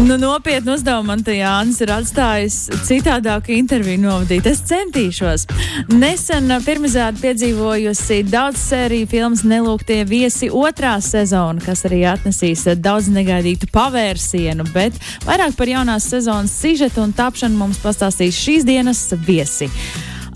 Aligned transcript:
Nu, 0.00 0.18
nopietnu 0.18 0.74
uzdevumu 0.74 1.06
man 1.06 1.22
te 1.24 1.32
Jānis 1.38 1.78
ir 1.80 1.88
atstājis 1.94 2.56
citādāku 2.84 3.54
interviju 3.56 4.02
novadīt. 4.02 4.44
Es 4.50 4.60
centīšos. 4.68 5.46
Nesen 5.88 6.52
pirmizrādi 6.66 7.22
piedzīvojusi 7.22 8.18
daudz 8.28 8.60
sēriju 8.60 9.08
filmas 9.08 9.44
Nelūgtie 9.48 10.02
viesi 10.08 10.50
otrā 10.52 10.98
sezona, 11.00 11.64
kas 11.64 11.86
arī 11.88 12.02
atnesīs 12.10 12.66
daudz 12.76 13.08
negaidītu 13.14 13.70
pavērsienu, 13.72 14.68
bet 14.74 15.00
vairāk 15.24 15.56
par 15.56 15.72
jaunās 15.72 16.10
sezonas 16.12 16.58
sižetu 16.60 17.00
un 17.06 17.16
tapšanu 17.16 17.56
mums 17.56 17.80
pastāstīs 17.80 18.36
šīs 18.36 18.68
dienas 18.68 19.08
viesi 19.24 19.70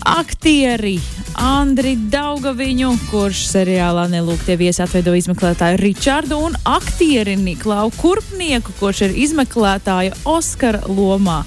aktieri 0.07 0.97
Andri 1.41 1.93
Daugaviņu, 2.11 2.89
kurš 3.09 3.45
seriālā 3.49 4.03
Nelūgtie 4.11 4.57
viesi 4.59 4.81
atveido 4.83 5.13
izmeklētāju 5.17 5.79
Ričardu, 5.81 6.37
un 6.47 6.57
aktieri 6.67 7.37
Niklau 7.39 7.91
Kurpnieku, 7.95 8.75
kurš 8.79 9.05
ir 9.07 9.17
izmeklētāja 9.25 10.17
Oskara 10.29 10.83
lomā. 10.89 11.41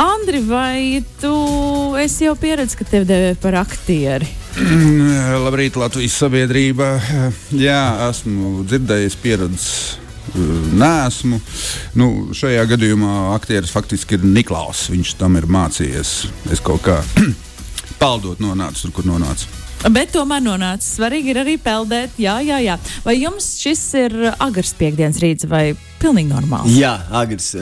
Andri, 0.00 0.42
vai 0.44 1.00
tu 1.22 1.32
esi 2.00 2.26
jau 2.26 2.36
pieredzējis, 2.40 2.78
ka 2.80 2.88
tevi 2.90 3.08
devē 3.08 3.32
par 3.40 3.60
aktieri? 3.62 4.28
Labrīt, 5.40 5.78
Latvijas 5.78 6.18
sabiedrība. 6.20 6.92
Jā, 7.54 7.82
esmu 8.10 8.64
dzirdējis, 8.66 9.18
pieredzējis. 9.22 10.00
Nē, 10.78 10.90
esmu. 11.08 11.40
Nu, 11.98 12.08
šajā 12.36 12.62
gadījumā 12.70 13.32
aktieris 13.34 13.72
faktiski 13.74 14.18
ir 14.18 14.26
Niklaus. 14.26 14.84
Viņš 14.92 15.14
tam 15.18 15.38
ir 15.40 15.48
mācījies. 15.50 16.12
Es 16.54 16.62
kaut 16.62 16.84
kā 16.86 17.00
peldot 18.00 18.40
nonācis 18.42 18.86
tur, 18.86 18.94
kur 18.96 19.08
nonācis. 19.08 19.48
Bet 19.88 20.10
tomēr 20.12 20.42
nonācis. 20.44 20.96
Svarīgi 20.98 21.32
ir 21.32 21.40
arī 21.40 21.56
peldēt. 21.60 22.18
Jā, 22.20 22.36
jā, 22.44 22.58
jā. 22.60 22.76
Vai 23.04 23.14
jums 23.16 23.46
šis 23.62 23.84
ir 24.02 24.16
agrs 24.34 24.74
piekdienas 24.76 25.20
rīts 25.22 25.48
vai 25.48 25.70
pilnīgi 26.02 26.28
normāls? 26.34 26.68
Jā, 26.76 26.98
agrs. 27.22 27.54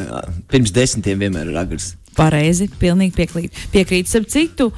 Pirms 0.51 0.75
desmitiem 0.75 1.23
vienmēr 1.23 1.53
ir 1.53 1.61
agrs. 1.63 1.93
Pareizi, 2.19 2.67
pilnīgi 2.81 3.15
piekrīt. 3.15 3.63
Piekrīt, 3.71 4.11
ap 4.19 4.27
citu. 4.33 4.73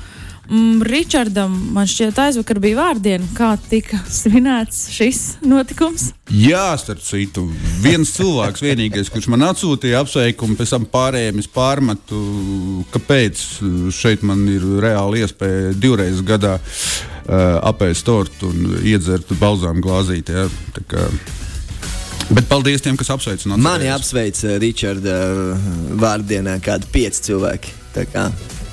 Mm, 0.51 0.83
Ričardam, 0.83 1.53
man 1.71 1.87
šķiet, 1.87 2.17
aizvakar 2.19 2.59
bija 2.59 2.81
vārdiena, 2.81 3.27
kā 3.39 3.53
tika 3.71 4.01
svinēts 4.11 4.89
šis 4.91 5.21
notikums. 5.47 6.09
Jā, 6.35 6.73
starp 6.81 7.05
citu, 7.07 7.45
viens 7.85 8.11
cilvēks, 8.17 8.65
vienīgais, 8.67 9.13
kurš 9.15 9.29
man 9.31 9.47
atsūtīja 9.47 10.03
apsveikumu, 10.03 10.59
pēc 10.59 10.75
tam 10.75 10.89
pārējiem 10.91 11.39
es 11.39 11.47
pārmetu, 11.55 12.19
kāpēc 12.91 13.45
šeit 13.95 14.27
man 14.27 14.43
ir 14.51 14.67
reāli 14.83 15.23
iespēja 15.23 15.71
divreiz 15.79 16.19
gadā 16.27 16.57
uh, 16.59 17.61
apēst 17.71 18.09
tortu 18.11 18.51
un 18.51 18.81
iedzert 18.83 19.31
balzām 19.39 19.79
glāzīti. 19.85 20.35
Ja? 20.35 20.49
Bet 22.31 22.51
paldies 22.51 22.83
tiem, 22.83 22.99
kas 22.99 23.11
apsveic. 23.15 23.47
Mani 23.55 23.91
apsveic 23.91 24.43
Ričarda 24.63 25.21
vārdienā 25.99 26.59
kādi 26.63 26.91
pieci 26.91 27.31
cilvēki. 27.31 27.79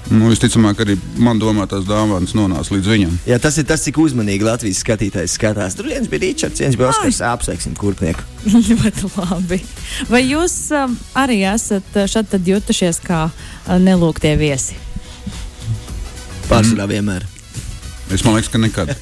Nu, 0.07 0.29
visticamāk, 0.31 0.79
arī 0.85 0.95
man 1.19 1.39
domātās 1.41 1.83
dāvanas 1.87 2.31
nonāca 2.37 2.71
līdz 2.71 2.89
viņam. 2.93 3.15
Jā, 3.27 3.39
tas 3.43 3.57
ir 3.59 3.65
tas, 3.67 3.83
cik 3.83 3.99
uzmanīgi 3.99 4.45
Latvijas 4.47 4.79
skatītājs 4.85 5.35
skatās. 5.35 5.75
Tur 5.75 5.89
viens 5.91 6.07
bija 6.07 6.23
Ričards, 6.23 6.61
viens 6.63 6.77
bija 6.79 6.93
Oskars. 6.93 7.19
Apsveiksim, 7.27 7.75
kurpnieku. 7.79 8.23
Ļoti 8.71 9.11
labi. 9.17 9.59
Vai 10.07 10.23
jūs 10.23 10.55
um, 10.79 10.95
arī 11.19 11.41
esat 11.51 12.01
šeit 12.07 12.37
jutušies 12.39 13.01
kā 13.03 13.25
uh, 13.27 13.75
nelūgtie 13.83 14.31
viesi? 14.39 14.79
Pārsvarā 16.47 16.87
mm. 16.87 16.93
vienmēr. 16.95 17.27
Es 18.15 18.23
liekas, 18.23 18.51
ka 18.53 18.63
nekad. 18.63 18.95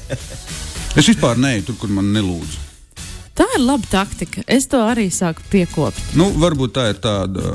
Es 0.96 1.04
vispār 1.04 1.36
neju 1.36 1.66
tur, 1.68 1.74
kur 1.82 1.90
man 1.92 2.06
nelūdzu. 2.08 2.65
Tā 3.36 3.44
ir 3.52 3.64
laba 3.66 3.84
taktika. 3.90 4.40
Es 4.48 4.64
to 4.72 4.80
arī 4.80 5.10
sāku 5.12 5.44
piekopt. 5.52 6.14
Nu, 6.16 6.30
varbūt 6.40 6.72
tā 6.78 6.86
ir 6.92 7.00
tāda, 7.04 7.52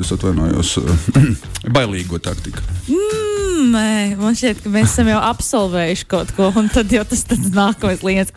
es 0.00 0.12
atvainojos, 0.12 0.74
bailīgo 1.76 2.20
taktika. 2.20 2.64
Mm, 2.84 3.25
nē, 3.72 4.16
man 4.20 4.36
šķiet, 4.38 4.62
ka 4.64 4.72
mēs 4.72 4.92
esam 4.92 5.10
jau 5.10 5.18
absolvējuši 5.28 6.06
kaut 6.10 6.32
ko, 6.36 6.50
un 6.60 6.70
tad 6.72 6.92
jau 6.92 7.04
tas 7.08 7.24
ir 7.26 7.42
nākamais 7.54 8.04
lietas. 8.06 8.32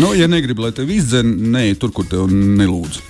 Nu, 0.00 0.12
ja 0.16 0.28
negribi, 0.30 0.64
lai 0.64 0.72
tevi 0.76 0.98
izdzen, 1.00 1.32
nē, 1.54 1.64
tur, 1.80 1.92
kur 1.94 2.06
tev 2.08 2.28
nelūdz. 2.32 3.00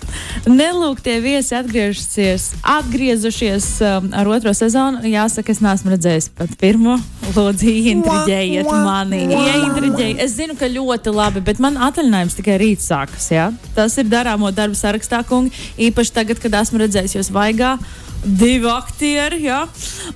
Nelūgtie 0.49 1.17
viesi 1.25 1.55
atgriežusies, 1.57 2.49
atgriezušies 2.67 3.69
um, 3.87 4.09
ar 4.17 4.29
otro 4.33 4.53
sezonu. 4.57 5.03
Jāsaka, 5.09 5.55
es 5.55 5.63
neesmu 5.65 5.95
redzējis 5.95 6.29
pat 6.37 6.53
pirmo. 6.61 6.99
Lūdzu, 7.33 7.69
ieintriģējiet 7.71 8.69
mani. 8.69 9.23
Ieintriģējiet. 9.31 10.23
Es 10.25 10.37
zinu, 10.37 10.57
ka 10.59 10.69
ļoti 10.71 11.15
labi, 11.15 11.45
bet 11.45 11.63
man 11.63 11.79
atvaļinājums 11.89 12.39
tikai 12.39 12.59
rīt 12.63 12.85
sākas. 12.85 13.31
Ja? 13.33 13.51
Tas 13.77 13.97
ir 14.01 14.11
darāmo 14.13 14.53
darbu 14.55 14.79
sarakstā, 14.79 15.23
kungi. 15.29 15.55
Īpaši 15.89 16.17
tagad, 16.19 16.43
kad 16.43 16.61
esmu 16.63 16.83
redzējis 16.83 17.21
jūs 17.21 17.33
vaigā. 17.35 17.77
Divi 18.23 18.69
aktieri, 18.71 19.43
ja? 19.49 19.65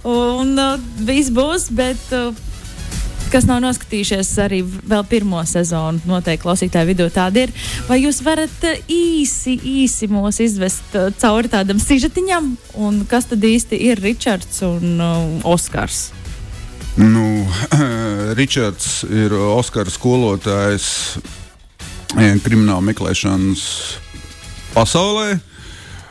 un 0.06 0.54
uh, 0.54 0.76
viss 1.02 1.32
būs. 1.34 1.70
Bet, 1.74 2.02
uh, 2.14 2.30
kas 3.32 3.46
nav 3.48 3.58
noskatījušies 3.64 4.28
arī 4.44 4.60
vēl 4.62 5.02
pirmo 5.10 5.40
sezonu, 5.48 6.00
noteikti 6.06 6.44
klausītāju 6.44 6.90
vidū 6.92 7.08
tāda 7.14 7.46
ir. 7.46 7.54
Vai 7.88 7.98
jūs 8.02 8.20
varat 8.26 8.66
eh, 8.68 8.78
īsi, 8.92 9.56
īsi 9.58 10.08
mūs 10.10 10.38
izvest 10.44 10.94
eh, 10.94 11.08
cauri 11.18 11.50
tādam 11.50 11.80
sižetiņam, 11.82 12.52
un 12.82 13.02
kas 13.10 13.26
tad 13.32 13.44
īsti 13.44 13.80
ir 13.88 14.02
Ričards 14.02 14.62
un 14.66 15.02
uh, 15.02 15.50
Oskars? 15.50 16.10
Nu, 17.00 17.26
Ričards 18.38 19.02
ir 19.10 19.34
Oskara 19.34 19.90
skolotājs 19.92 21.18
krimināla 22.14 22.80
meklēšanas 22.86 23.66
pasaulē. 24.76 25.34
Uh, 25.34 25.55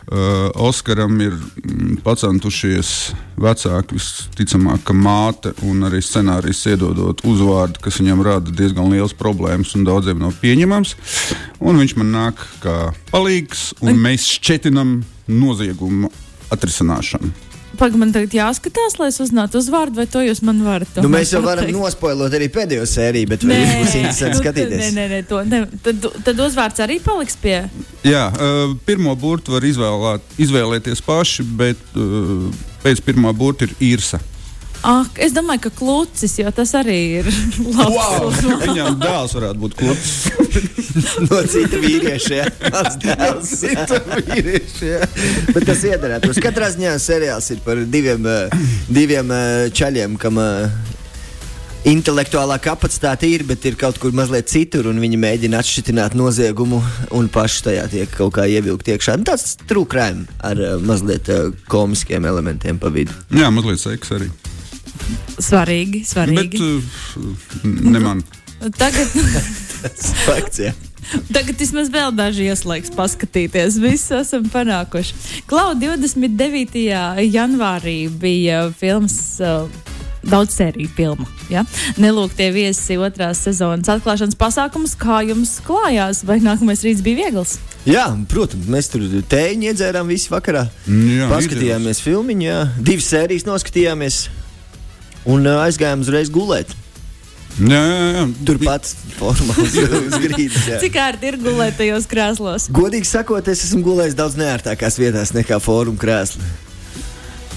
Oskaram 0.06 1.16
ir 1.24 1.34
mm, 1.34 1.96
pacentušies 2.06 2.90
vecāki, 3.42 3.98
visticamāk, 3.98 4.84
ka 4.86 4.94
māte 4.94 5.56
un 5.66 5.88
arī 5.88 6.02
scenārijs 6.06 6.62
iedodot 6.70 7.24
uzvārdu, 7.26 7.82
kas 7.82 7.98
viņam 8.02 8.22
rada 8.26 8.54
diezgan 8.54 8.92
liels 8.94 9.16
problēmas 9.18 9.74
un 9.76 9.88
daudziem 9.88 10.22
nav 10.22 10.38
pieņemams. 10.44 10.94
Un 11.66 11.82
viņš 11.82 11.98
man 11.98 12.14
nāk 12.14 12.46
kā 12.62 12.78
palīgs, 13.10 13.72
un 13.82 13.98
mēs 14.06 14.30
šķetinam 14.38 15.00
noziegumu 15.26 16.14
atrisināšanu. 16.54 17.34
Pagaidām, 17.80 18.02
man 18.06 18.14
tagad 18.16 18.36
jāskatās, 18.36 18.98
lai 19.00 19.10
es 19.12 19.20
uzzinātu 19.24 19.60
uzvārdu, 19.62 20.00
vai 20.02 20.06
to 20.12 20.24
jūs 20.26 20.42
man 20.46 20.62
varat. 20.66 21.00
Nu, 21.04 21.12
mēs 21.12 21.34
jau 21.36 21.42
varam 21.46 21.68
nospoilot 21.72 22.36
arī 22.38 22.50
pēdējo 22.54 22.86
sēriju, 22.90 23.32
bet 23.34 23.46
nē, 23.48 23.60
būs 23.82 23.98
interesanti 24.00 24.42
skatīties. 24.42 24.84
Nē, 24.84 24.92
nē, 24.96 25.08
nē, 25.14 25.20
to, 25.30 25.42
ne, 25.50 25.64
tad, 25.86 26.08
tad 26.28 26.46
uzvārds 26.48 26.84
arī 26.86 27.00
paliks 27.04 27.38
pie. 27.42 27.58
Jā, 28.06 28.28
uh, 28.32 28.76
pirmo 28.88 29.16
burtu 29.20 29.56
var 29.56 29.66
izvēlēt, 29.68 30.38
izvēlēties 30.48 31.04
paši, 31.06 31.46
bet 31.60 32.00
uh, 32.00 32.48
pēc 32.86 33.04
pirmā 33.06 33.34
burta 33.36 33.70
ir 33.70 33.76
īrsa. 33.94 34.22
Ak, 34.86 35.18
es 35.24 35.34
domāju, 35.34 35.64
ka 35.66 35.72
klucis, 35.80 36.36
jo 36.38 36.52
tas 36.54 36.76
arī 36.78 37.00
ir 37.22 37.30
labs. 37.78 37.96
Wow, 37.96 38.30
viņam 38.68 39.00
dēls 39.02 39.38
varētu 39.40 39.64
būt 39.64 39.80
klucis. 39.82 40.85
no 41.30 41.42
cita 41.50 41.80
vīrieša. 41.82 42.42
Tas 42.64 42.98
cita 43.62 44.02
vīrieša. 44.30 45.00
Bet 45.56 45.68
tas 45.68 45.86
iedarētos. 45.88 46.42
Katrā 46.44 46.72
ziņā 46.74 46.96
seriāls 47.02 47.52
ir 47.56 47.64
par 47.66 47.82
diviem, 47.90 48.28
eh, 48.30 48.68
diviem 48.90 49.32
eh, 49.36 49.68
čaļiem, 49.76 50.16
kam 50.22 50.40
eh, 50.42 50.94
intelektuālā 51.92 52.58
kapacitāte 52.64 53.30
ir, 53.30 53.46
bet 53.48 53.66
ir 53.68 53.78
kaut 53.80 54.00
kur 54.02 54.16
mazliet 54.16 54.50
citur, 54.50 54.90
un 54.90 55.02
viņi 55.04 55.20
mēģina 55.22 55.62
atšķirt 55.62 56.16
noziegumu 56.18 56.82
un 57.16 57.30
paši 57.30 57.68
tajā 57.70 57.86
tiek 57.92 58.16
kaut 58.16 58.34
kā 58.40 58.48
ievilkt 58.50 58.90
iekšā. 58.96 59.20
Nu, 59.20 59.28
tāds 59.28 59.60
trūkrājums 59.70 60.42
ar 60.46 60.64
mazliet 60.82 61.30
komiskiem 61.72 62.26
elementiem 62.26 62.82
pa 62.82 62.94
vidu. 62.94 63.14
Jā, 63.36 63.52
mazliet 63.54 63.84
seks 63.84 64.16
arī. 64.18 64.32
Svarīgi, 65.38 66.02
svarīgi. 66.08 66.58
Bet 66.58 67.20
uh, 67.22 67.70
ne 67.92 68.02
man. 68.02 68.26
Tagad. 68.80 69.12
Fakts, 70.26 70.64
jā. 70.64 70.74
Tagad 71.34 71.60
vismaz 71.60 71.90
vēl 71.94 72.14
daži 72.16 72.50
ieslēgs 72.52 72.94
paskatīties. 72.96 73.80
Visu 73.84 74.20
esam 74.20 74.48
panākuši. 74.52 75.44
Klau 75.50 75.74
29. 75.78 76.86
janvārī 77.30 78.00
bija 78.10 78.70
filmas. 78.80 79.20
Uh, 79.42 79.94
Daudz 80.26 80.56
sēriju 80.58 80.90
filmu. 80.98 81.26
Ja? 81.54 81.62
Nelūgtie 82.02 82.48
viesi 82.50 82.96
otrās 82.98 83.44
sezonas 83.46 83.92
atklāšanas 83.94 84.38
pasākums. 84.40 84.96
Kā 84.98 85.20
jums 85.22 85.60
klājās? 85.62 86.24
Vai 86.26 86.40
nākamais 86.42 86.82
rīts 86.82 87.04
bija 87.06 87.28
viegls? 87.28 87.60
Jā, 87.86 88.08
protams, 88.32 88.66
mēs 88.66 88.90
tur 88.90 89.06
tēju 89.06 89.70
iedzērām 89.70 90.10
visu 90.10 90.34
vakarā. 90.34 90.66
Jā, 90.90 91.30
Paskatījāmies 91.30 92.02
filmu, 92.02 92.40
divas 92.82 93.12
sērijas 93.12 93.46
noskatījāmies 93.46 94.24
un 95.30 95.46
uh, 95.46 95.62
aizgājām 95.68 96.02
uzreiz 96.02 96.34
gulēt. 96.34 96.74
Jā, 97.56 97.80
jā, 97.88 98.08
jā. 98.18 98.24
Turpat 98.50 98.90
formāls 99.16 99.78
uz 100.10 100.18
grīdas. 100.20 100.66
jā. 100.68 100.80
Cik 100.84 100.98
ērti 101.00 101.30
ir 101.32 101.38
gulēt 101.40 101.78
tajos 101.80 102.08
krēslos? 102.12 102.68
Godīgi 102.76 103.08
sakot, 103.08 103.48
es 103.48 103.64
esmu 103.70 103.80
gulējis 103.86 104.18
daudz 104.20 104.36
neērtākās 104.40 105.00
vietās 105.00 105.32
nekā 105.36 105.62
fóruma 105.64 106.00
krēsla. 106.02 106.44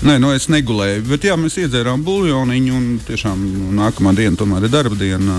Nē, 0.06 0.14
nu 0.22 0.30
es 0.30 0.46
negulēju, 0.46 1.02
bet 1.08 1.24
jā, 1.26 1.34
mēs 1.34 1.56
iedzērām 1.58 2.04
buļļoniņu, 2.06 2.76
un 2.78 2.84
tiešām 3.02 3.40
nu, 3.42 3.72
nākamā 3.80 4.12
diena 4.14 4.38
tomēr 4.38 4.68
ir 4.68 4.70
darba 4.70 4.94
diena. 4.94 5.38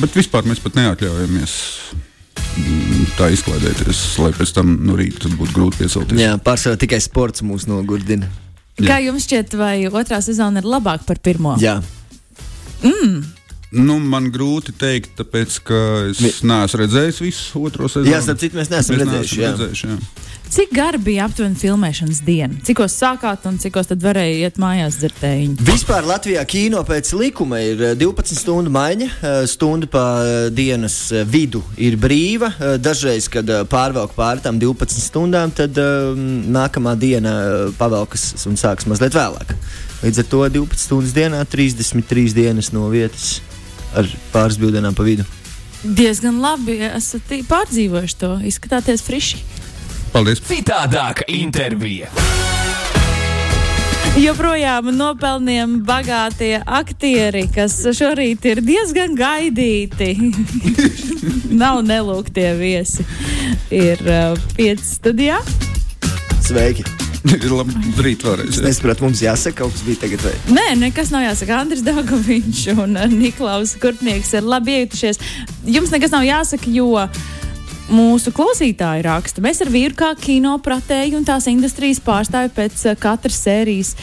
Bet 0.00 0.16
vispār 0.16 0.48
mēs 0.48 0.62
pat 0.64 0.78
neatļaujamies 0.80 1.58
mm, 1.92 3.04
tā 3.18 3.28
izklaidēties, 3.36 4.00
lai 4.24 4.32
pēc 4.40 4.54
tam 4.56 4.72
no 4.88 4.96
rīta 4.96 5.28
būtu 5.36 5.58
grūti 5.58 5.82
piecelties. 5.82 6.24
Jā, 6.24 6.38
pārsvarā 6.40 6.80
tikai 6.80 7.02
sports 7.04 7.44
mūs 7.44 7.68
nogurdina. 7.68 8.32
Kā 8.80 9.02
jums 9.04 9.28
šķiet, 9.28 9.52
vai 9.60 9.76
otrā 9.92 10.24
sezona 10.24 10.64
ir 10.64 10.72
labāka 10.72 11.04
par 11.12 11.20
pirmo? 11.20 11.58
Jā. 11.60 11.82
Nu, 13.74 13.98
man 13.98 14.28
grūti 14.34 14.70
pateikt, 14.74 15.16
tāpēc 15.18 15.58
ka 15.66 15.78
es 16.10 16.20
Mi- 16.22 16.32
neesmu 16.50 16.78
redzējis 16.84 17.20
visu 17.24 17.64
otro 17.66 17.88
sezonu. 17.90 18.12
Jā, 18.12 18.20
starp 18.22 18.38
citu, 18.42 18.58
mēs 18.60 18.70
neesam 18.70 19.00
redzējuši, 19.00 19.40
jā. 19.42 19.50
redzējuši 19.56 19.88
jā. 19.90 19.96
Cik 20.54 20.70
gara 20.76 20.98
bija 21.02 21.24
aptuveni 21.26 21.56
filmēšanas 21.58 22.20
diena? 22.22 22.54
Cikos 22.62 22.94
sākāt 23.00 23.46
un 23.48 23.56
cikos 23.58 23.88
tad 23.90 24.02
varēja 24.04 24.44
iet 24.46 24.58
mājās 24.62 24.98
dzertējiņu? 25.00 25.56
Vispār 25.66 26.04
Latvijā 26.06 26.44
kino 26.46 26.82
pēc 26.86 27.10
likuma 27.18 27.58
ir 27.64 27.80
eh, 27.88 27.94
12 27.98 28.38
stundu 28.38 28.70
maiņa. 28.70 29.08
eh, 29.24 29.38
Stunda 29.50 29.88
pa 29.90 30.04
eh, 30.22 30.50
dienas 30.54 30.98
eh, 31.10 31.24
vidu 31.26 31.64
ir 31.80 31.96
brīva. 31.98 32.52
Eh, 32.60 32.76
Dažreiz, 32.78 33.26
kad 33.32 33.50
eh, 33.50 33.64
pārvelk 33.66 34.14
pāri 34.14 34.44
tam 34.44 34.60
12 34.62 35.02
stundām, 35.08 35.50
tad 35.56 35.74
eh, 35.80 36.12
nākamā 36.54 36.94
diena 37.00 37.34
eh, 37.40 37.72
pavelkas 37.80 38.46
un 38.46 38.54
sāks 38.60 38.86
mazliet 38.86 39.16
vēlāk. 39.16 39.56
Līdz 40.04 40.22
ar 40.22 40.30
to 40.30 40.44
12 40.60 40.78
stundas 40.86 41.16
dienā 41.16 41.42
33 41.50 42.36
dienas 42.36 42.70
no 42.76 42.86
vietas 42.92 43.40
ar 43.96 44.08
pāris 44.32 44.58
brīvdienām 44.60 44.96
pa 44.96 45.06
vidu. 45.06 45.26
Diezgan 45.84 46.40
labi 46.40 46.78
esat 46.86 47.34
pārdzīvojuši 47.48 48.20
to. 48.20 48.32
Izskatāties 48.48 49.04
friši. 49.04 49.42
Paldies! 50.14 50.40
Citādāka 50.48 51.26
intervija. 51.28 52.12
Joprojām 54.14 54.92
nopelniem 54.94 55.80
bagātie 55.82 56.60
aktieri, 56.62 57.48
kas 57.50 57.80
šorīt 57.98 58.46
ir 58.46 58.62
diezgan 58.62 59.16
gaidīti. 59.18 60.12
Nav 61.62 61.82
nelūgtie 61.82 62.52
viesi. 62.60 63.06
Ir 63.74 64.04
uh, 64.06 64.44
pieci 64.54 64.86
studijā. 64.94 65.42
Sveiki! 66.46 67.03
Labi, 67.58 67.74
rīt 68.04 68.24
vēlreiz. 68.24 68.50
Es 68.52 68.58
jā. 68.60 68.66
nesaprotu, 68.66 69.06
mums 69.06 69.22
jāsaka, 69.24 69.62
kaut 69.62 69.72
kas 69.72 69.84
bija 69.86 70.02
tagad. 70.02 70.24
Vai? 70.26 70.34
Nē, 70.58 70.66
nekas 70.82 71.12
nav 71.14 71.24
jāsaka. 71.24 71.60
Andris 71.62 71.84
Dārgovičs 71.86 72.66
un 72.74 72.98
uh, 73.00 73.06
Niklaus 73.08 73.72
Kurtnieks 73.80 74.34
ir 74.36 74.44
labi 74.44 74.76
iejutušies. 74.80 75.20
Jums 75.76 75.94
nekas 75.94 76.12
nav 76.12 76.26
jāsaka, 76.26 76.68
jo 76.74 76.90
mūsu 77.88 78.32
klausītāji 78.34 79.06
raksta. 79.08 79.44
Mēs 79.44 79.62
ar 79.64 79.72
vīru 79.72 79.96
kā 79.96 80.10
kino 80.20 80.56
pratēji 80.64 81.16
un 81.16 81.24
tās 81.24 81.48
industrijas 81.52 82.02
pārstāvi 82.04 82.52
pēc 82.56 82.84
uh, 82.90 82.98
katras 83.00 83.40
sērijas 83.46 83.94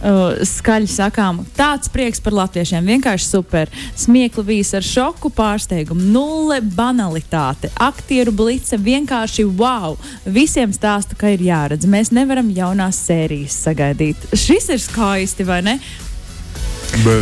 uh, 0.00 0.36
skaļi 0.46 0.88
sakām, 0.90 1.42
tāds 1.56 1.90
prieks 1.92 2.22
par 2.22 2.36
latviešiem. 2.36 2.86
Vienkārši 2.96 3.28
super. 3.28 3.70
Smiekli 3.96 4.44
bijis 4.50 4.74
ar 4.76 4.86
šoku, 4.86 5.30
pārsteigumu, 5.36 6.10
nulle 6.12 6.60
banalitāte, 6.60 7.70
aktieru 7.80 8.34
blice, 8.36 8.78
vienkārši 8.80 9.46
wow. 9.58 9.96
Visiem 10.24 10.74
stāstu, 10.76 11.18
ka 11.18 11.32
ir 11.34 11.44
jāredz. 11.46 11.88
Mēs 11.88 12.12
nevaram 12.14 12.50
jaunās 12.54 13.00
sērijas 13.08 13.58
sagaidīt. 13.66 14.28
Šis 14.36 14.70
ir 14.74 14.82
skaisti, 14.82 15.46
vai 15.48 15.62
ne? 15.66 15.78
Bē, 17.04 17.20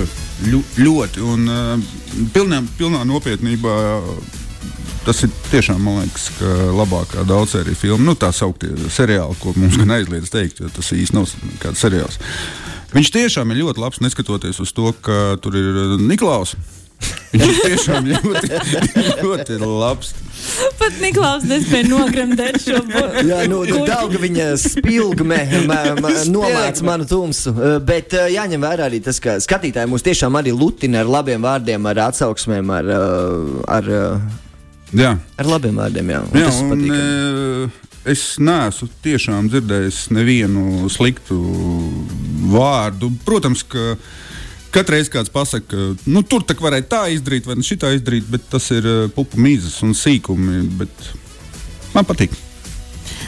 ļu, 0.50 0.62
ļoti. 0.80 1.24
Un 1.24 1.50
uh, 1.50 1.92
pilnā, 2.34 2.64
pilnā 2.78 3.04
nopietnībā. 3.08 3.76
uh, 3.98 4.40
Tas 5.04 5.18
ir 5.20 5.32
tiešām, 5.50 5.82
man 5.84 5.98
liekas, 6.00 6.30
ka 6.38 6.50
labākā 6.72 7.26
daudzsērija 7.28 7.76
filma, 7.76 8.06
nu 8.06 8.14
tā 8.16 8.30
sauktie 8.32 8.70
seriāli, 8.88 9.36
ko 9.36 9.52
mums 9.52 9.76
gan 9.76 9.92
aizliedz 9.98 10.30
teikt, 10.32 10.62
jo 10.62 10.70
tas 10.72 10.88
īsti 10.96 11.16
nav 11.18 11.28
kāds 11.60 11.82
seriāls. 11.84 12.16
Viņš 12.94 13.10
tiešām 13.10 13.50
ir 13.50 13.64
ļoti 13.64 13.82
labs, 13.82 14.00
neskatoties 14.04 14.60
uz 14.62 14.70
to, 14.74 14.92
ka 15.02 15.34
tur 15.42 15.56
ir 15.58 15.78
uh, 15.82 15.94
Niklaus. 15.98 16.54
Viņš 17.34 17.48
ir 17.48 17.56
tiešām 17.64 18.06
ļoti, 18.12 18.50
ļoti 19.18 19.56
labs. 19.58 20.12
Pat 20.78 21.00
Niklaus 21.02 21.46
nespēja 21.48 21.88
nogremdēt 21.90 22.60
šo 22.62 22.78
būtību. 22.86 23.24
Jā, 23.32 23.40
nu, 23.50 23.62
daudz 23.88 24.20
viņa 24.22 24.46
spilgme 24.68 25.40
nomāca 25.66 26.86
manu 26.86 27.08
tumsu. 27.10 27.50
Uh, 27.50 27.76
Bet 27.84 28.14
uh, 28.14 28.28
jāņem 28.30 28.62
vērā 28.62 28.86
arī 28.86 29.02
tas, 29.02 29.18
ka 29.22 29.40
skatītāji 29.42 29.90
mūs 29.90 30.06
tiešām 30.06 30.38
arī 30.38 30.54
lutina 30.54 31.02
ar 31.02 31.10
labiem 31.18 31.42
vārdiem, 31.42 31.90
ar 31.90 32.04
atsauksmēm, 32.06 32.70
ar, 32.78 32.92
ar, 33.74 33.90
Jā. 34.94 35.16
ar 35.42 35.50
labiem 35.50 35.82
vārdiem. 35.82 36.14
Jā, 36.14 36.22
un 36.30 36.44
Jā, 36.44 36.54
un, 36.62 37.74
es 38.10 38.36
neesmu 38.42 38.88
tiešām 39.04 39.48
dzirdējis 39.52 40.06
nevienu 40.14 40.88
sliktu 40.92 41.38
vārdu. 42.52 43.10
Protams, 43.24 43.64
ka 43.66 43.94
katru 44.74 44.96
reizi 44.96 45.12
kāds 45.14 45.32
pasakā, 45.32 45.66
ka 45.70 46.10
nu, 46.10 46.24
tur 46.26 46.44
tā 46.46 46.56
varēja 46.58 46.88
tā 46.90 47.04
izdarīt, 47.14 47.46
vai 47.48 47.58
šitā 47.64 47.94
izdarīt, 47.96 48.26
bet 48.30 48.48
tas 48.50 48.70
ir 48.74 48.88
e, 48.88 48.96
pupu 49.14 49.40
mīzes 49.40 49.78
un 49.86 49.94
sīkumi. 49.96 50.64
bet 50.80 51.12
Man 51.94 52.06
patīk. 52.08 52.34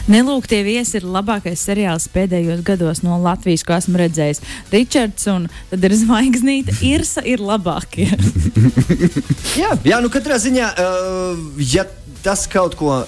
Nelūgtie 0.07 0.59
viesi 0.63 0.97
ir 0.99 1.05
labākais 1.07 1.61
seriāls 1.67 2.07
pēdējos 2.11 2.61
gados 2.67 3.01
no 3.03 3.17
Latvijas, 3.23 3.63
ko 3.67 3.75
esmu 3.75 3.99
redzējis. 3.99 4.41
Ričards 4.71 5.27
un 5.31 5.47
tad 5.71 5.83
ir 5.87 5.95
zvaigznīte. 5.99 6.75
Irsa 6.93 7.23
ir 7.27 7.43
labākie. 7.43 8.09
Jā, 9.61 9.73
jā, 9.87 9.97
nu 10.03 10.11
katrā 10.13 10.37
ziņā, 10.41 10.67
uh, 10.77 11.43
ja 11.57 11.87
tas 12.23 12.45
kaut 12.51 12.75
ko. 12.77 13.01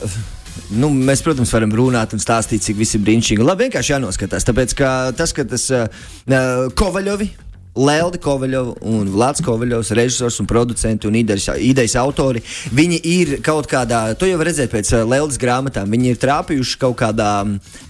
Nu, 0.69 0.92
mēs, 0.94 1.24
protams, 1.25 1.50
varam 1.56 1.71
runāt 1.74 2.13
un 2.13 2.21
stāstīt, 2.21 2.62
cik 2.62 2.77
viss 2.77 2.94
ir 2.94 3.01
brīnišķīgi. 3.06 3.45
Labi, 3.45 3.66
vienkārši 3.66 3.95
jānoskatās. 3.95 4.45
Tāpēc, 4.45 4.75
ka 4.77 4.89
tas, 5.18 5.33
ka 5.33 5.45
tas 5.50 5.66
uh, 5.74 5.88
Kovaļovi, 6.77 7.30
Lelda 7.77 8.18
Kovaļova 8.18 8.80
un 8.89 9.10
Vlads 9.13 9.44
Kovaļovs, 9.45 9.92
režisors 9.98 10.39
un 10.42 10.48
producenti 10.50 11.07
un 11.07 11.16
idejas, 11.19 11.51
idejas 11.62 11.94
autori, 12.01 12.42
viņi 12.74 12.98
ir 13.06 13.33
kaut 13.45 13.69
kādā, 13.69 14.16
to 14.18 14.25
jau 14.25 14.39
redzēt 14.42 14.71
pēc 14.74 14.89
uh, 14.95 15.04
Leldas 15.06 15.38
grāmatām, 15.42 15.92
viņi 15.94 16.16
ir 16.16 16.19
trāpījuši 16.19 16.80
kaut 16.81 16.98
kādā 17.00 17.30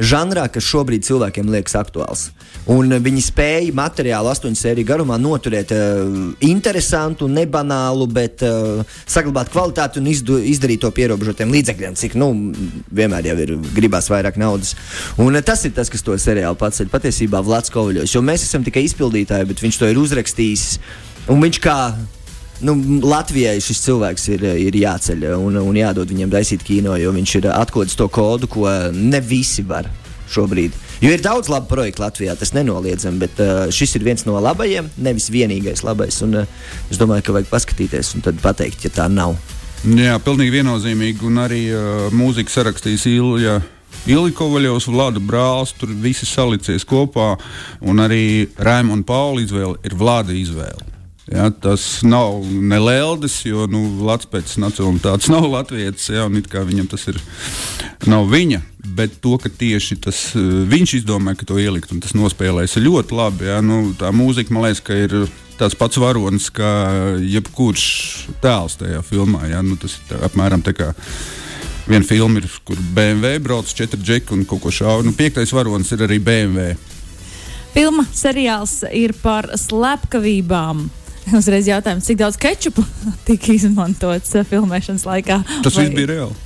žanrā, 0.04 0.50
kas 0.52 0.68
šobrīd 0.68 1.08
cilvēkiem 1.08 1.48
liekas 1.54 1.78
aktuāls. 1.80 2.28
Un 2.70 2.92
uh, 2.92 3.00
viņi 3.00 3.24
spēja 3.24 3.76
materiālu 3.78 4.30
astoņu 4.34 4.60
sēriju 4.60 4.90
garumā 4.90 5.16
noturēt 5.22 5.72
uh, 5.72 6.04
interesantu, 6.44 7.30
nebanālu, 7.31 8.10
bet 8.12 8.44
uh, 8.44 8.84
saglabāt 9.08 9.54
kvalitāti 9.54 10.04
un 10.04 10.12
izdu, 10.12 10.42
izdarīt 10.44 10.84
to 10.84 10.92
pierobežotiem 10.92 11.56
līdzekļiem, 11.56 11.98
cik 12.04 12.20
nu, 12.20 12.30
vienmēr 12.92 13.31
jau 13.31 13.38
ir 13.46 13.56
gribās 13.80 14.12
vairāk 14.12 14.38
naudas. 14.42 14.76
Un 15.16 15.40
uh, 15.40 15.46
tas 15.46 15.64
ir 15.64 15.74
tas, 15.78 15.88
kas 15.90 16.04
to 16.04 16.20
seriālu 16.20 16.60
paceļ. 16.60 16.92
Patiesībā 16.92 17.40
Vlads 17.48 17.71
Kovaļovs, 17.71 18.12
jo 18.12 18.26
mēs 18.26 18.44
esam 18.44 18.68
tikai 18.68 18.83
izpildītāji, 18.90 19.48
bet 19.50 19.64
viņš 19.69 19.80
to 19.80 19.92
ir 19.92 20.02
uzrakstījis. 20.02 20.66
Un 21.30 21.44
viņš 21.45 21.61
kā 21.61 21.78
nu, 22.66 22.76
Latvijai 23.06 23.59
šis 23.64 23.83
cilvēks 23.85 24.28
ir, 24.33 24.45
ir 24.66 24.78
jāceļ 24.81 25.30
un, 25.38 25.61
un 25.61 25.78
jādod 25.80 26.09
viņam 26.09 26.33
taisīt 26.33 26.66
kino, 26.66 26.97
jo 26.99 27.14
viņš 27.16 27.35
ir 27.40 27.49
atklājis 27.54 27.97
to 27.99 28.09
kodu, 28.11 28.49
ko 28.52 28.68
ne 28.95 29.21
visi 29.23 29.64
var 29.68 29.90
šobrīd. 30.30 30.76
Jo 30.99 31.14
ir 31.16 31.23
daudz 31.23 31.47
labu 31.49 31.69
projektu 31.71 32.04
Latvijā, 32.04 32.35
tas 32.38 32.52
nenoliedzami, 32.54 33.21
bet 33.21 33.40
uh, 33.40 33.69
šis 33.73 33.95
ir 33.97 34.04
viens 34.06 34.26
no 34.28 34.35
labajiem, 34.44 34.90
nevis 34.99 35.30
vienīgais 35.31 35.85
labais. 35.88 36.19
Un, 36.26 36.42
uh, 36.42 36.68
es 36.92 36.99
domāju, 36.99 37.23
ka 37.26 37.38
vajag 37.38 37.49
paskatīties 37.54 38.14
un 38.18 38.26
tad 38.28 38.42
pateikt, 38.44 38.83
ja 38.85 38.94
tā 38.94 39.07
nav. 39.09 39.38
Jā, 39.88 40.18
pilnīgi 40.19 40.59
viennozīmīgi. 40.59 41.23
Un 41.30 41.40
arī 41.40 41.64
uh, 41.71 42.09
mūziku 42.11 42.52
sarakstījis 42.52 43.07
Ilja. 43.14 43.59
Ilija 43.61 43.79
Kovaļovs, 44.36 44.88
Vlada 44.90 45.22
brālis, 45.22 45.74
tur 45.78 45.92
visi 46.02 46.26
salicies 46.26 46.86
kopā, 46.88 47.34
un 47.81 48.00
arī 48.02 48.48
Rēma 48.58 48.96
un 48.96 49.04
Paula 49.04 49.44
izvēle 49.44 49.78
ir 49.86 49.98
Vlada 50.00 50.34
izvēle. 50.34 50.90
Ja, 51.30 51.52
tas 51.54 52.00
nav 52.02 52.42
nelēldes, 52.50 53.44
jo 53.46 53.68
nu, 53.69 53.84
Latvijas 54.02 54.31
pēc 54.34 54.54
nacionālitātes 54.64 55.30
nav 55.36 55.46
latviešu, 55.52 56.16
ja, 56.16 56.26
un 56.26 56.40
viņam 56.66 56.90
tas 56.90 57.06
ir 57.12 57.19
nav 58.10 58.30
viņa. 58.31 58.64
Bet 58.98 59.19
to, 59.22 59.36
ka 59.38 59.52
tieši 59.54 60.00
tas 60.02 60.24
uh, 60.34 60.64
viņš 60.69 60.96
izdomāja, 61.02 61.38
ka 61.42 61.50
to 61.52 61.60
ielikt, 61.62 61.92
un 61.94 62.02
tas 62.02 62.16
nospēlēs 62.18 62.80
ļoti 62.81 63.16
labi. 63.16 63.46
Ja, 63.52 63.60
nu, 63.62 63.92
tā 64.00 64.10
mūzika, 64.16 64.56
man 64.56 64.66
liekas, 64.66 64.81
ka 64.81 64.98
ir 64.98 65.14
tāds 65.60 65.78
pats 65.78 66.00
varonis 66.02 66.48
kā 66.56 66.72
jebkurš 67.22 67.86
tēls 68.42 68.80
tajā 68.81 69.04
filmā. 69.06 69.44
Ja, 69.52 69.62
nu, 69.66 69.78
tas 69.78 70.00
ir 70.00 70.10
tā, 70.10 70.24
apmēram 70.26 70.66
tā 70.66 70.74
kā. 70.74 70.90
Viena 71.90 72.06
filma 72.06 72.40
ir, 72.42 72.48
kur 72.66 72.78
BMW 72.96 73.40
brauc 73.42 73.72
četri 73.74 74.00
džeki 74.04 74.34
un 74.36 74.44
kaut 74.46 74.62
ko 74.62 74.72
šauja. 74.72 75.04
Nu, 75.08 75.14
piektais 75.18 75.52
varonis 75.56 75.90
ir 75.96 76.04
arī 76.06 76.19
BMW. 76.22 76.76
Filma 77.74 78.06
seriāls 78.14 78.84
ir 78.94 79.14
par 79.24 79.50
slepkavībām. 79.58 80.86
Uzreiz 81.40 81.68
jautājums, 81.69 82.06
cik 82.08 82.19
daudz 82.22 82.38
kečupa 82.42 82.86
tika 83.28 83.54
izmantots 83.54 84.36
uh, 84.38 84.46
filmēšanas 84.50 85.06
laikā? 85.10 85.42
Tas 85.66 85.76
viss 85.78 85.94
bija 85.98 86.14
reāli. 86.14 86.38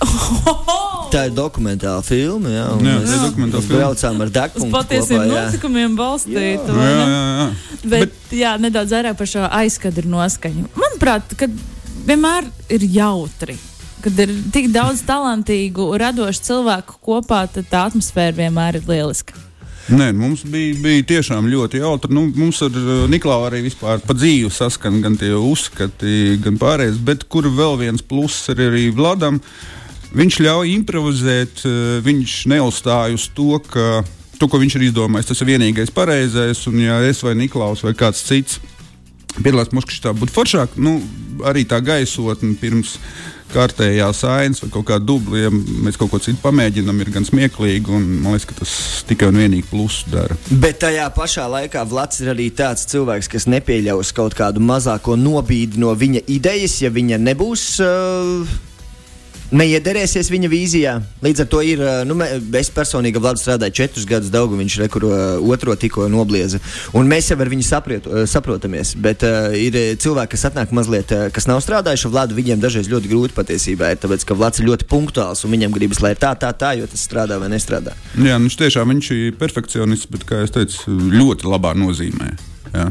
Tā 1.10 1.24
ir 1.26 1.32
dokumentāla 1.34 2.02
filma. 2.06 2.50
Jā, 2.54 2.66
un 2.76 2.86
Jā, 2.86 2.92
mēs, 3.00 3.08
tā 3.10 3.16
ir 3.16 3.24
dokumentāla 3.26 3.60
mēs 3.60 3.66
filma. 3.66 3.80
braucām 3.80 4.20
ar 4.22 4.28
Uz 4.30 4.34
Dakpunktu. 4.36 4.74
patiesiem 4.76 5.18
kopā, 5.18 5.26
jā. 5.26 5.40
notikumiem 5.48 5.96
balstītu. 5.98 6.70
Jā, 6.70 6.76
vai 6.76 6.90
ne? 6.90 7.00
jā, 7.00 7.24
jā. 7.40 7.48
Bet, 7.80 7.90
bet, 8.04 8.36
jā, 8.38 8.52
nedaudz 8.62 8.94
vairāk 8.94 9.18
par 9.18 9.30
šo 9.32 9.42
aizkadru 9.58 10.12
noskaņu. 10.14 10.68
Manuprāt, 10.78 11.34
kad 11.40 11.58
vienmēr 12.06 12.46
ir 12.72 12.86
jautri. 12.94 13.58
Kad 14.00 14.18
ir 14.24 14.30
tik 14.54 14.70
daudz 14.72 15.02
talantīgu, 15.04 15.90
radošu 16.00 16.46
cilvēku 16.46 16.98
kopā, 17.04 17.44
tad 17.52 17.68
tā 17.68 17.84
atmosfēra 17.90 18.36
vienmēr 18.38 18.80
ir 18.80 18.88
lieliska. 18.88 19.36
Nē, 19.90 20.12
mums 20.14 20.44
bija, 20.46 20.76
bija 20.78 21.02
tiešām 21.16 21.48
ļoti 21.50 21.80
jautri. 21.82 22.14
Nu, 22.14 22.22
mums 22.36 22.60
ar 22.62 22.76
uh, 22.78 23.02
Niklausu 23.10 23.48
arī 23.48 23.64
vispār 23.64 24.00
pa 24.04 24.14
dzīvi 24.14 24.50
saskan 24.54 25.00
gan 25.02 25.18
tie 25.18 25.32
uzskati, 25.34 26.38
gan 26.44 26.60
pārējais. 26.60 27.00
Bet 27.04 27.26
kur 27.32 27.48
vēl 27.50 27.76
viens 27.80 28.04
pluss 28.06 28.48
ir 28.52 28.62
arī 28.68 28.86
Vladam? 28.94 29.40
Viņš 30.14 30.40
ļauj 30.46 30.72
improvizēt, 30.76 31.64
uh, 31.66 31.98
viņš 32.06 32.36
neuzstāj 32.54 33.18
uz 33.18 33.26
to, 33.34 33.58
ka 33.66 34.04
to, 34.38 34.48
ko 34.48 34.60
viņš 34.62 34.78
ir 34.78 34.86
izdomājis, 34.88 35.32
tas 35.32 35.42
ir 35.42 35.50
vienīgais 35.52 35.92
pareizais. 35.92 36.62
Un, 36.70 36.78
ja 36.86 37.00
es 37.04 37.24
vai 37.26 37.34
Niklaus 37.36 37.82
vai 37.84 37.96
kāds 37.98 38.22
cits 38.28 38.60
piedalās 39.44 39.74
Moskavā, 39.76 40.14
būtu 40.20 40.36
foršāk. 40.36 40.78
Nu, 40.80 40.98
arī 41.46 41.66
tā 41.68 41.80
gaisotne 41.84 42.56
pirms 42.60 42.96
kārtējās 43.50 44.22
ainas 44.30 44.62
vai 44.62 44.70
kaut 44.70 44.86
kāda 44.90 45.04
dubļa, 45.08 45.40
ja 45.42 45.50
mēs 45.50 45.98
kaut 45.98 46.12
ko 46.12 46.20
citu 46.22 46.38
pamēģinām, 46.44 47.02
ir 47.02 47.10
gan 47.14 47.26
smieklīgi. 47.26 47.90
Un, 47.90 48.06
man 48.22 48.36
liekas, 48.36 48.46
ka 48.50 48.58
tas 48.60 48.74
tikai 49.08 49.30
un 49.32 49.40
vienīgi 49.42 49.66
plusu 49.70 50.10
dara. 50.12 50.38
Bet 50.50 50.80
tajā 50.84 51.08
pašā 51.16 51.48
laikā 51.50 51.84
Vlads 51.90 52.22
ir 52.22 52.32
arī 52.34 52.50
tāds 52.54 52.86
cilvēks, 52.90 53.30
kas 53.32 53.48
nepieļaus 53.50 54.14
kaut 54.16 54.38
kādu 54.38 54.62
mazāko 54.62 55.18
nobīdi 55.18 55.82
no 55.82 55.94
viņa 55.98 56.26
idejas, 56.30 56.80
ja 56.84 56.92
viņa 56.94 57.20
nebūs. 57.26 57.70
Uh, 57.84 58.69
Neiederēsies 59.50 60.28
viņa 60.30 60.48
vīzijā. 60.50 60.92
Līdz 61.24 61.42
ar 61.42 61.48
to 61.50 61.60
ir. 61.66 61.80
Nu, 62.06 62.14
es 62.58 62.70
personīgi 62.70 63.18
Vladu 63.18 63.42
strādāju 63.42 63.74
četrus 63.80 64.06
gadus, 64.06 64.30
daudz 64.30 64.54
viņš 64.54 64.76
rekuru 64.84 65.10
otro 65.50 65.74
tikko 65.74 66.06
noblieza. 66.12 66.60
Un 66.94 67.10
mēs 67.10 67.32
jau 67.32 67.38
ar 67.42 67.50
viņu 67.50 67.66
sapriet, 67.66 68.06
saprotamies. 68.30 68.94
Bet 68.94 69.24
uh, 69.26 69.50
ir 69.58 69.78
cilvēki, 70.00 70.36
kas 70.36 70.46
atnāk 70.50 70.74
mazliet, 70.76 71.10
kas 71.34 71.48
nav 71.50 71.62
strādājuši 71.64 72.12
Vladu. 72.12 72.38
Viņiem 72.38 72.62
dažreiz 72.62 72.90
ļoti 72.92 73.10
grūti 73.10 73.36
patiesībā 73.36 73.90
ir, 73.94 74.00
tāpēc 74.02 74.26
ka 74.28 74.38
Vlads 74.38 74.62
ir 74.62 74.70
ļoti 74.70 74.86
punktuāls 74.90 75.42
un 75.44 75.54
viņam 75.56 75.74
gribas, 75.74 76.02
lai 76.04 76.14
tā, 76.18 76.30
tā, 76.38 76.52
tā, 76.54 76.76
jo 76.78 76.86
tas 76.90 77.02
strādā 77.08 77.40
vai 77.42 77.50
nestrādā. 77.50 77.96
Jā, 78.14 78.38
nu, 78.38 78.50
tiešām 78.50 78.94
viņš 78.94 79.10
ir 79.16 79.34
perfekcionists, 79.40 80.10
bet, 80.12 80.24
kā 80.28 80.44
jau 80.44 80.54
teicu, 80.60 80.94
ļoti 81.10 81.50
labā 81.50 81.74
nozīmē. 81.78 82.30
Jā. 82.70 82.86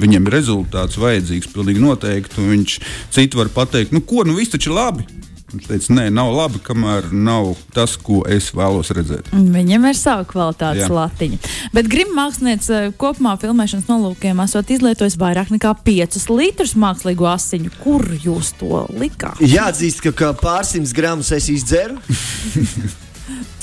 Viņam 0.00 0.26
ir 0.26 0.34
rezultāts 0.34 0.98
vajadzīgs, 0.98 1.52
pilnīgi 1.54 1.82
noteikti. 1.82 2.42
Viņš 2.50 2.76
citu 3.14 3.38
var 3.38 3.50
pateikt, 3.54 3.94
nu, 3.94 4.02
ko, 4.02 4.24
nu, 4.26 4.34
viss 4.38 4.50
taču 4.50 4.72
ir 4.72 4.78
labi. 4.78 5.06
Viņš 5.50 5.66
teica, 5.66 5.94
nē, 5.96 6.04
nav 6.14 6.30
labi, 6.30 6.60
kamēr 6.62 7.08
nav 7.10 7.56
tas, 7.74 7.96
ko 7.98 8.20
es 8.30 8.52
vēlos 8.54 8.92
redzēt. 8.94 9.32
Un 9.34 9.48
Viņam 9.54 9.88
ir 9.90 9.98
sava 9.98 10.26
kvalitātes 10.28 10.84
Jā. 10.84 10.90
latiņa. 10.94 11.40
Bet 11.74 11.90
Grims 11.90 12.14
mākslinieks 12.14 12.70
eh, 12.70 12.88
kopumā 13.00 13.34
filmēšanas 13.42 13.90
nolūkiem 13.90 14.44
esot 14.44 14.70
izlietojis 14.70 15.18
vairāk 15.20 15.50
nekā 15.56 15.74
5 15.86 16.30
litrus 16.30 16.76
mākslīgo 16.78 17.26
asiņu. 17.32 17.74
Kur 17.82 18.06
jūs 18.22 18.54
to 18.60 18.86
likāt? 18.94 19.42
Jāatzīst, 19.42 20.04
ka, 20.06 20.14
ka 20.14 20.32
pārsimts 20.38 20.94
gramus 20.94 21.34
es 21.34 21.50
izdzeru. 21.50 21.98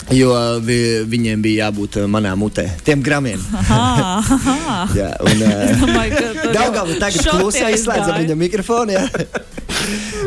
Jo 0.08 0.32
vi, 0.63 1.03
viņiem 1.03 1.41
bija 1.44 1.65
jābūt 1.65 1.98
uh, 2.00 2.06
manā 2.08 2.32
mutē, 2.39 2.63
tiem 2.88 3.01
gramiem. 3.03 3.41
jā, 5.00 5.10
un, 5.20 5.41
uh, 5.44 5.82
Domāju, 5.84 6.96
tagad 7.01 7.27
aizslēdzam 7.27 7.67
aizgāja. 7.67 8.22
viņa 8.22 8.38
mikrofonu. 8.39 9.01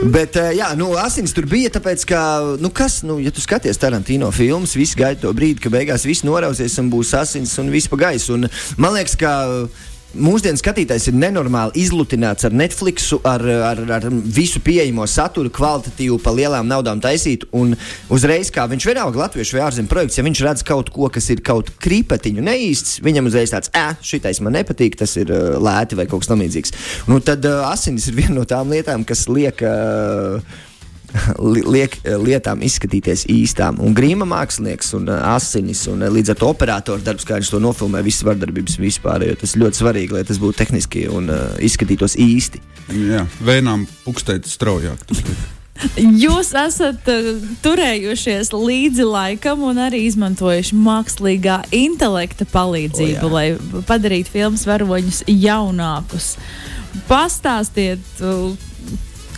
Bet, 0.01 0.33
uh, 0.41 0.49
jā, 0.57 0.71
nu, 0.81 0.95
asins 0.97 1.35
tur 1.37 1.45
bija, 1.45 1.69
tāpēc, 1.75 2.07
ka, 2.09 2.21
nu, 2.63 2.71
kas, 2.73 3.03
nu, 3.05 3.19
ja 3.21 3.29
tu 3.35 3.43
skaties 3.45 3.77
Tarantino 3.77 4.31
filmas, 4.33 4.73
visi 4.79 4.97
gaida 4.97 5.21
to 5.27 5.33
brīdi, 5.37 5.61
ka 5.61 5.73
beigās 5.73 6.07
viss 6.09 6.25
norausies 6.25 6.79
un 6.81 6.89
būs 6.89 7.13
asins 7.19 7.53
un 7.61 7.69
viss 7.69 7.91
pa 7.91 7.99
gaisu. 8.07 8.39
Un 8.39 8.49
man 8.81 8.97
liekas, 8.97 9.19
ka 9.21 9.35
mūsdienu 10.15 10.59
skatītājs 10.59 11.09
ir 11.11 11.17
nenormāli 11.19 11.85
izlutināts 11.85 12.47
ar 12.47 12.55
Netflix, 12.57 13.11
ar, 13.27 13.45
ar, 13.71 13.83
ar 13.97 14.07
visu 14.11 14.63
pieejamo 14.65 15.07
saturu, 15.11 15.53
kvalitatīvu, 15.55 16.19
pa 16.23 16.33
lielām 16.35 16.69
naudām 16.71 17.03
taisītu. 17.03 17.51
Un 17.57 17.77
uzreiz, 18.13 18.51
kā 18.55 18.67
viņš 18.71 18.89
vienalga 18.91 19.25
latviešu 19.25 19.59
vai 19.59 19.67
ārzemju 19.69 19.93
projekts, 19.93 20.19
ja 20.19 20.27
viņš 20.27 20.45
redz 20.47 20.65
kaut 20.67 20.91
ko, 20.95 21.11
kas 21.13 21.31
ir 21.35 21.45
kaut 21.47 21.73
krīpetiņu 21.83 22.47
neīsts, 22.47 22.99
viņam 23.07 23.31
uzreiz 23.31 23.55
tāds, 23.55 23.73
ah, 23.79 23.95
šitais 24.03 24.43
man 24.45 24.59
nepatīk, 24.59 24.99
tas 25.01 25.17
ir 25.21 25.31
uh, 25.35 25.61
lēti 25.63 25.99
vai 25.99 26.09
kaut 26.11 26.25
kas 26.25 26.33
tamlīdzīgs. 26.33 26.75
Nu, 27.11 27.21
tad 27.25 27.47
uh, 27.49 27.67
asinis 27.71 28.11
ir 28.11 28.19
viena 28.19 28.41
no 28.41 28.49
tām 28.49 28.73
lietām, 28.75 29.07
kas 29.09 29.29
liek. 29.31 29.63
Uh, 29.63 30.67
liek 31.75 31.97
lietām 32.05 32.63
izskatīties 32.67 33.27
īstām. 33.31 33.81
Un 33.85 33.95
grīma 33.97 34.29
mākslinieks 34.29 34.95
un 34.99 35.11
uh, 35.11 35.21
asinis, 35.35 35.85
un 35.91 36.05
uh, 36.05 36.11
līdz 36.13 36.35
ar 36.35 36.41
to 36.41 36.51
operatoru 36.53 37.05
darbs, 37.05 37.27
kā 37.29 37.39
viņš 37.39 37.53
to 37.55 37.63
nofilmē, 37.63 38.03
visas 38.07 38.27
vardarbības 38.29 38.79
vispār. 38.81 39.27
jo 39.29 39.39
Tas 39.41 39.57
ļoti 39.59 39.83
svarīgi, 39.83 40.17
lai 40.17 40.27
tas 40.29 40.41
būtu 40.43 40.61
tehniski 40.63 41.07
un 41.13 41.31
uh, 41.33 41.47
izskatītos 41.63 42.19
īsti. 42.21 42.63
Jā, 43.11 43.25
vēnām 43.47 43.87
pukstēt 44.05 44.49
straujāk. 44.51 45.07
Jūs 45.97 46.51
esat 46.61 47.07
uh, 47.09 47.29
turējušies 47.65 48.53
līdzi 48.53 49.07
laikam 49.09 49.63
un 49.65 49.81
arī 49.81 50.03
izmantojuši 50.11 50.77
mākslīgā 50.77 51.63
intelekta 51.73 52.45
palīdzību, 52.53 53.25
O, 53.25 53.31
jā. 53.31 53.33
lai 53.33 53.85
padarītu 53.89 54.35
filmas 54.35 54.67
varoņus 54.69 55.23
jaunākus. 55.31 56.35
Pastāstiet, 57.09 58.05
uh, 58.21 58.53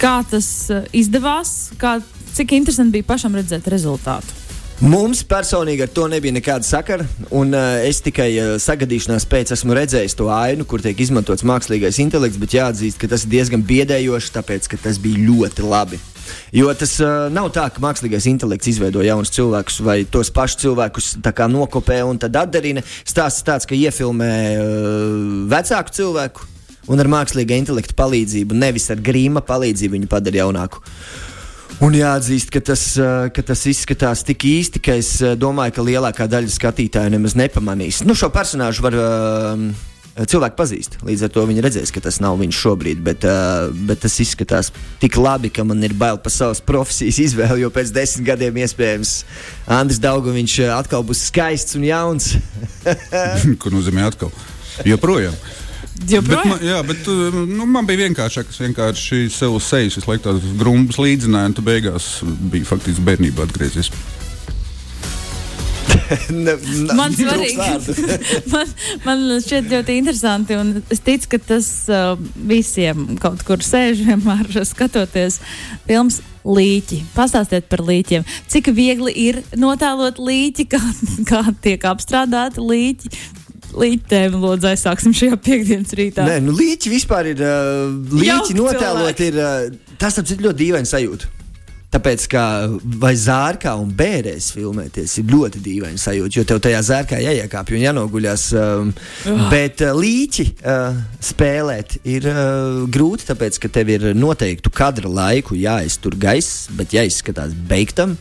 kā 0.02 0.18
tas 0.28 0.46
uh, 0.72 0.84
izdevās, 0.96 1.72
kā, 1.78 1.98
cik 2.34 2.56
interesanti 2.58 2.98
bija 2.98 3.12
pašam 3.14 3.36
redzēt 3.38 3.68
rezultātu. 3.70 4.40
Mums 4.82 5.20
personīgi 5.30 5.84
ar 5.84 5.90
to 5.94 6.08
nebija 6.10 6.34
nekāda 6.34 6.66
sakara. 6.66 7.04
Un, 7.30 7.52
uh, 7.54 7.78
es 7.86 8.00
tikai 8.02 8.30
uh, 8.34 8.54
sagadīšanās 8.58 9.28
pēc 9.30 9.52
esmu 9.54 9.76
redzējis 9.78 10.18
to 10.18 10.26
ainu, 10.34 10.66
kur 10.66 10.82
tiek 10.82 10.98
izmantots 11.04 11.46
mākslīgais 11.46 12.00
intelekts, 12.02 12.40
bet 12.42 12.56
jāatzīst, 12.56 12.98
ka 12.98 13.10
tas 13.12 13.22
ir 13.22 13.36
diezgan 13.36 13.62
biedējoši, 13.68 14.32
tāpēc 14.34 14.66
ka 14.72 14.80
tas 14.82 14.98
bija 15.02 15.22
ļoti 15.28 15.68
labi. 15.70 16.02
Jo 16.54 16.72
tas 16.74 16.96
uh, 16.98 17.28
nav 17.30 17.52
tā, 17.54 17.68
ka 17.70 17.82
mākslīgais 17.84 18.26
intelekts 18.32 18.72
izveido 18.72 19.04
jaunus 19.06 19.30
cilvēkus 19.36 19.78
vai 19.86 20.00
tos 20.02 20.32
pašus 20.34 20.64
cilvēkus 20.64 21.12
nokopē 21.52 22.02
un 22.02 22.18
tad 22.18 22.42
atdarina. 22.42 22.82
Stāsts 23.06 23.46
tāds, 23.46 23.68
ka 23.70 23.78
iefilmē 23.78 24.32
uh, 24.56 24.66
vecāku 25.52 25.94
cilvēku 25.94 26.51
un 26.90 27.02
ar 27.02 27.10
mākslīgā 27.10 27.58
intelekta 27.60 27.96
palīdzību, 27.98 28.56
nevis 28.58 28.88
ar 28.92 29.02
grīma 29.04 29.44
palīdzību 29.46 29.98
viņu 29.98 30.10
padara 30.10 30.42
jaunāku. 30.42 30.82
Un 31.82 31.94
jāatzīst, 31.96 32.50
ka 32.54 32.60
tas, 32.62 32.82
ka 33.34 33.42
tas 33.46 33.62
izskatās 33.66 34.22
tik 34.26 34.44
īsti, 34.46 34.82
ka 34.82 34.94
es 35.00 35.16
domāju, 35.40 35.74
ka 35.74 35.86
lielākā 35.86 36.28
daļa 36.30 36.52
skatītāju 36.52 37.10
nemaz 37.14 37.34
nepamanīs. 37.38 38.02
Nu, 38.06 38.14
šo 38.18 38.28
personāžu 38.30 38.84
var 38.84 38.94
uh, 38.98 39.64
cilvēki 40.14 40.58
pazīst. 40.58 40.98
Līdz 41.02 41.24
ar 41.26 41.32
to 41.34 41.46
viņi 41.48 41.64
redzēs, 41.64 41.90
ka 41.94 42.02
tas 42.04 42.20
nav 42.22 42.36
viņš 42.38 42.60
šobrīd. 42.60 43.00
Bet, 43.02 43.26
uh, 43.26 43.72
bet 43.88 44.04
tas 44.04 44.18
izskatās 44.22 44.70
tik 45.02 45.18
labi, 45.18 45.50
ka 45.54 45.64
man 45.66 45.82
ir 45.82 45.96
bail 45.98 46.20
par 46.22 46.34
savas 46.34 46.62
profesijas 46.62 47.18
izvēli. 47.24 47.64
Jo 47.64 47.72
pēc 47.74 47.90
desmit 47.96 48.28
gadiem 48.30 48.62
iespējams 48.62 49.16
Andris 49.80 49.98
Daugoviņš 50.04 50.58
uh, 50.62 50.76
atkal 50.76 51.02
būs 51.08 51.26
skaists 51.32 51.80
un 51.80 51.88
jauns. 51.88 52.34
Ko 53.62 53.74
nozīmē 53.74 54.06
atkal? 54.12 54.30
Joprojām. 54.86 55.34
Bet, 56.02 56.26
man, 56.28 56.58
jā, 56.64 56.80
bet 56.86 57.06
uh, 57.10 57.36
nu, 57.46 57.66
man 57.70 57.86
bija 57.88 58.02
vienkāršāk. 58.06 58.50
Es 58.50 58.58
vienkārši 58.62 59.22
sev 59.32 59.54
uz 59.58 59.68
sejas 59.70 59.96
visu 60.00 60.10
laiku 60.10 60.26
tādas 60.26 60.56
grumbas 60.58 60.98
līdzināju, 61.00 61.52
un 61.52 61.54
tu 61.58 61.64
beigās 61.66 62.08
biji 62.24 62.66
faktiski 62.68 63.04
bērnībā 63.06 63.46
atgriezies. 63.48 63.92
Ne- 66.28 66.56
ne- 66.86 66.94
Man 66.94 67.14
svarīgi. 67.16 67.94
man, 68.52 68.72
man 69.06 69.22
šķiet 69.44 69.70
ļoti 69.70 69.94
interesanti, 70.00 70.56
un 70.60 70.74
es 70.92 71.00
ticu, 71.04 71.30
ka 71.34 71.38
tas 71.54 71.68
uh, 71.88 72.18
visiem 72.48 73.14
kaut 73.22 73.44
kur 73.48 73.64
sēž 73.64 74.02
vienmēr 74.08 74.50
skatoties 74.72 75.40
filmas. 75.88 76.20
Līķi. 76.42 76.96
Pastāstiet 77.14 77.68
par 77.70 77.84
līķiem. 77.86 78.24
Cik 78.50 78.72
viegli 78.74 79.12
ir 79.28 79.36
notēlot 79.62 80.16
līķi, 80.18 80.64
kā, 80.72 80.80
kā 81.28 81.42
tiek 81.62 81.84
apstrādāti 81.86 82.58
līķi. 82.66 83.12
Līķiem, 83.72 84.34
lūdzu, 84.42 84.68
aizsāksim 84.72 85.14
šajā 85.16 85.36
piekdienas 85.42 85.94
rītā. 85.96 86.26
Nē, 86.28 86.40
nu, 86.44 86.52
līķi 86.56 86.90
vispār 86.92 87.30
ir. 87.32 87.40
Uh, 87.40 87.92
līķi 88.12 88.26
Jauki 88.28 88.58
notēlot 88.58 89.14
cilvēki. 89.16 89.30
ir. 89.32 89.38
Uh, 89.38 89.94
tas 90.02 90.18
taču 90.18 90.36
ir 90.36 90.44
ļoti 90.48 90.60
dīvaini 90.66 90.90
sajūta. 90.90 91.30
Tāpēc, 91.92 92.22
kā 92.32 92.42
vai 93.02 93.10
zārkā 93.20 93.74
un 93.76 93.90
bērēs 93.92 94.46
filmēties, 94.54 95.18
ir 95.20 95.26
ļoti 95.28 95.60
dīvaini 95.60 96.00
sajūta, 96.00 96.38
jo 96.38 96.44
tev 96.48 96.60
tajā 96.64 96.78
zārkā 96.88 97.18
jāiekāpj 97.20 97.76
un 97.76 97.82
jānoguļās. 97.82 98.44
Um, 98.56 98.92
Ah. 99.28 99.50
bet 99.52 99.82
uh, 99.84 99.92
līķi 100.00 100.46
uh, 100.64 100.96
spēlēt 101.20 101.98
ir 102.08 102.24
uh, 102.32 102.86
grūti, 102.88 103.28
tāpēc, 103.28 103.60
ka 103.60 103.68
tev 103.76 103.92
ir 103.92 104.08
noteiktu 104.16 104.72
kadra 104.72 105.12
laiku 105.12 105.52
jāiztur 105.60 106.16
gaiss, 106.16 106.70
bet 106.72 106.96
jāizskatās 106.96 107.52
beigtam. 107.68 108.16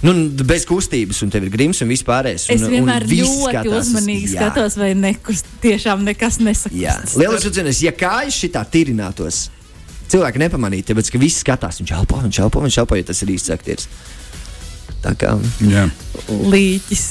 Nu, 0.00 0.14
bez 0.48 0.64
kustības, 0.64 1.18
un 1.26 1.28
tev 1.32 1.44
ir 1.44 1.50
grims 1.52 1.82
un 1.84 1.90
vispārējais. 1.92 2.46
Es 2.54 2.62
un, 2.64 2.70
vienmēr 2.72 3.04
un 3.04 3.10
viss 3.10 3.28
ļoti 3.28 3.50
skatās 3.50 3.74
uz- 3.74 3.88
uzmanīgi 3.90 4.30
jā. 4.30 4.38
skatos, 4.38 4.76
vai 4.80 4.94
nekus, 4.96 5.42
tiešām 5.60 6.04
nekas 6.06 6.38
nesaka. 6.40 6.76
Jā, 6.80 6.94
liels 7.20 7.44
uzmanības, 7.50 7.82
ja 7.84 7.92
kājas 7.92 8.38
šitā 8.40 8.62
tirinātos, 8.72 9.42
cilvēki 10.08 10.40
nepamanītu, 10.46 10.88
tāpēc 10.94 11.10
ka 11.12 11.20
visi 11.20 11.42
skatās, 11.44 11.82
viņš 11.82 11.92
elpo, 11.98 12.22
viņš 12.24 12.38
elpo, 12.46 12.62
viņš 12.64 12.78
elpo, 12.80 12.96
ja 12.96 13.04
tas 13.10 13.20
ir 13.26 13.34
īsts 13.36 13.52
aktieris. 13.52 13.90
Tā 15.00 15.14
kā 15.16 15.30
Jā. 15.64 15.86
līķis. 16.28 17.04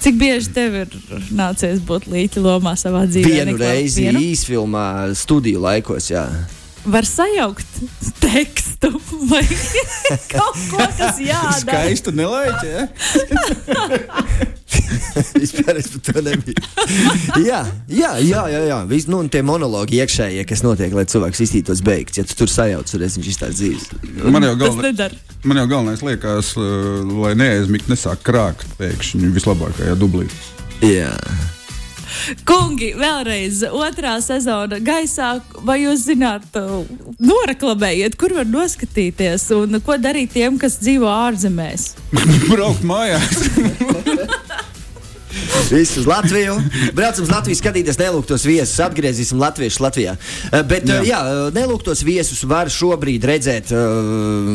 Cik 0.00 0.14
bieži 0.20 0.52
tev 0.56 0.76
ir 0.84 0.94
nācies 1.36 1.80
būt 1.84 2.06
līķa 2.08 2.40
lomā 2.44 2.72
savā 2.80 3.02
dzīvē? 3.08 3.32
vienu 3.34 3.56
reizi 3.60 4.06
īsfilmā, 4.08 4.86
studiju 5.16 5.60
laikos, 5.64 6.08
jā. 6.12 6.24
Var 6.84 7.06
sajaukt 7.08 7.78
tekstu 8.20 8.90
vai 9.30 9.44
kaut 10.34 10.58
ko, 10.68 10.82
kas 10.98 11.20
jādara. 11.22 11.60
Skaistu 11.62 12.12
nelaiķi, 12.12 12.66
ja? 12.68 12.84
Vispār 15.38 15.78
es 15.78 15.88
par 15.94 16.02
to 16.08 16.22
nebiju. 16.26 16.60
jā, 17.44 17.60
jā, 17.88 18.10
jā, 18.20 18.42
jā, 18.50 18.60
jā. 18.68 18.78
Vis, 18.90 19.06
nu, 19.08 19.22
un 19.24 19.30
tie 19.32 19.40
monologi 19.46 20.00
iekšējie, 20.02 20.44
kas 20.48 20.64
notiek, 20.66 20.92
lai 20.96 21.06
cilvēks 21.08 21.44
iztītos 21.46 21.80
beigts. 21.86 22.18
Ja 22.20 22.26
tu 22.28 22.36
tur 22.42 22.52
sajauc, 22.52 22.90
tad 22.90 23.04
viņš 23.06 23.30
izstāsta 23.32 23.54
dzīves. 23.54 23.88
Man 24.34 24.44
jau, 24.44 24.54
nedara. 24.82 25.16
man 25.46 25.62
jau 25.62 25.66
galvenais 25.70 26.04
liekas, 26.04 26.52
uh, 26.58 27.00
lai 27.24 27.32
neaizmigt, 27.38 27.88
nesāk 27.92 28.24
krākt 28.26 28.76
pēkšņi 28.80 29.32
vislabākajā 29.38 29.96
dublī. 30.00 30.28
Jā. 30.84 31.14
Kungi, 32.48 32.92
vēlreiz 32.98 33.62
otrā 33.70 34.16
sezona 34.24 34.80
gaisā. 34.84 35.36
Vai 35.64 35.80
jūs 35.84 36.06
zināt, 36.08 36.46
uh, 36.60 36.84
noraklamējiet, 37.22 38.18
kur 38.20 38.36
var 38.36 38.48
noskatīties 38.50 39.48
un 39.56 39.80
ko 39.84 39.98
darīt 40.00 40.34
tiem, 40.36 40.58
kas 40.60 40.78
dzīvo 40.82 41.08
ārzemēs? 41.10 41.92
Braukt 42.52 42.84
mājās. 42.86 43.48
Viss 45.70 45.96
uz 45.96 46.06
Latviju. 46.06 46.54
Braucam 46.92 47.24
uz 47.24 47.30
Latviju, 47.30 47.58
skatīties 47.58 47.98
nelūgtos 47.98 48.44
viesus. 48.46 48.76
Atgriezīsim 48.84 49.40
Latviju 49.40 49.72
Latvijā. 49.82 50.16
Eh, 50.50 50.62
Bet, 50.68 50.86
jā, 50.88 51.00
jā 51.08 51.20
nelūgtos 51.54 52.04
viesus 52.06 52.42
var 52.48 52.70
šobrīd 52.72 53.24
redzēt 53.28 53.72
uh, 53.74 54.50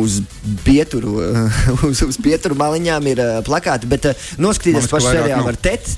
uz 0.00 0.20
pieturu, 0.64 1.16
uh, 1.22 1.60
uz, 1.88 2.02
uz 2.06 2.20
pieturu 2.22 2.58
maliņām 2.58 3.12
ir 3.12 3.22
uh, 3.22 3.38
plakāti, 3.46 3.90
bet 3.90 4.10
uh, 4.12 4.28
noskatīties 4.42 4.90
pašu 4.92 5.14
seriālu 5.14 5.50
var 5.50 5.60
tet. 5.60 5.96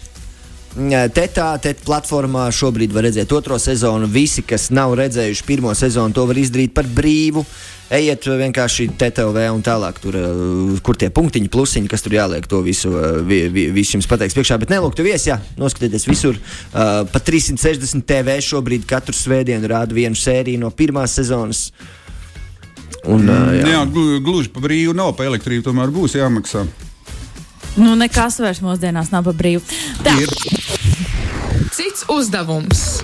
Tetā, 0.76 1.48
TET 1.62 1.80
platformā 1.87 2.44
šobrīd 2.54 2.92
var 2.92 3.06
redzēt 3.08 3.32
otro 3.34 3.56
sezonu. 3.58 4.06
Visi, 4.10 4.44
kas 4.46 4.68
nav 4.70 4.92
redzējuši 4.98 5.44
pirmo 5.48 5.72
sezonu, 5.75 6.14
to 6.14 6.26
var 6.28 6.38
izdarīt 6.38 6.75
par 6.76 6.87
brīvu. 6.87 7.44
Ejiet 7.88 8.26
vienkārši 8.28 8.90
TTV 9.00 9.46
un 9.48 9.62
tālāk, 9.64 9.96
tur, 10.02 10.18
kur 10.84 10.98
tie 11.00 11.08
punktiņi, 11.08 11.48
plusiņi, 11.48 11.88
kas 11.88 12.04
tur 12.04 12.18
jāliek, 12.18 12.44
to 12.44 12.60
visu, 12.60 12.90
vi, 13.25 13.46
vi, 13.48 13.64
visu 13.72 13.96
jums 13.96 14.08
pateiks 14.10 14.37
priekšā. 14.37 14.58
Bet 14.60 14.75
nelūgtu 14.75 15.06
viesi, 15.06 15.30
jā, 15.30 15.38
noskatieties 15.56 16.04
visur. 16.10 16.37
Uh, 16.37 17.06
pa 17.08 17.22
360 17.25 18.04
TV 18.04 18.37
šobrīd 18.44 18.84
katru 18.88 19.16
svētdienu 19.16 19.72
rāda 19.72 19.96
vienu 19.96 20.20
sēriju 20.20 20.60
no 20.66 20.68
pirmās 20.68 21.16
sezonas. 21.16 21.70
Un, 23.08 23.25
uh, 23.25 23.56
jā. 23.56 23.64
Jā, 23.72 23.80
glu- 23.88 24.20
gluži 24.20 24.52
pa 24.52 24.60
brīvu 24.68 24.92
nav, 24.92 25.14
pa 25.16 25.25
elektrību 25.25 25.70
tomēr 25.70 25.88
būs 25.94 26.18
jāmaksā. 26.20 26.66
Nu, 27.76 27.94
nekas 27.98 28.38
vairs 28.42 28.60
mūsdienās 28.64 29.12
nav 29.12 29.25
pa 29.28 29.32
brīvu. 29.37 29.62
Tā, 30.04 30.14
Ir. 30.18 30.32
Cits 31.75 32.04
uzdevums. 32.10 33.02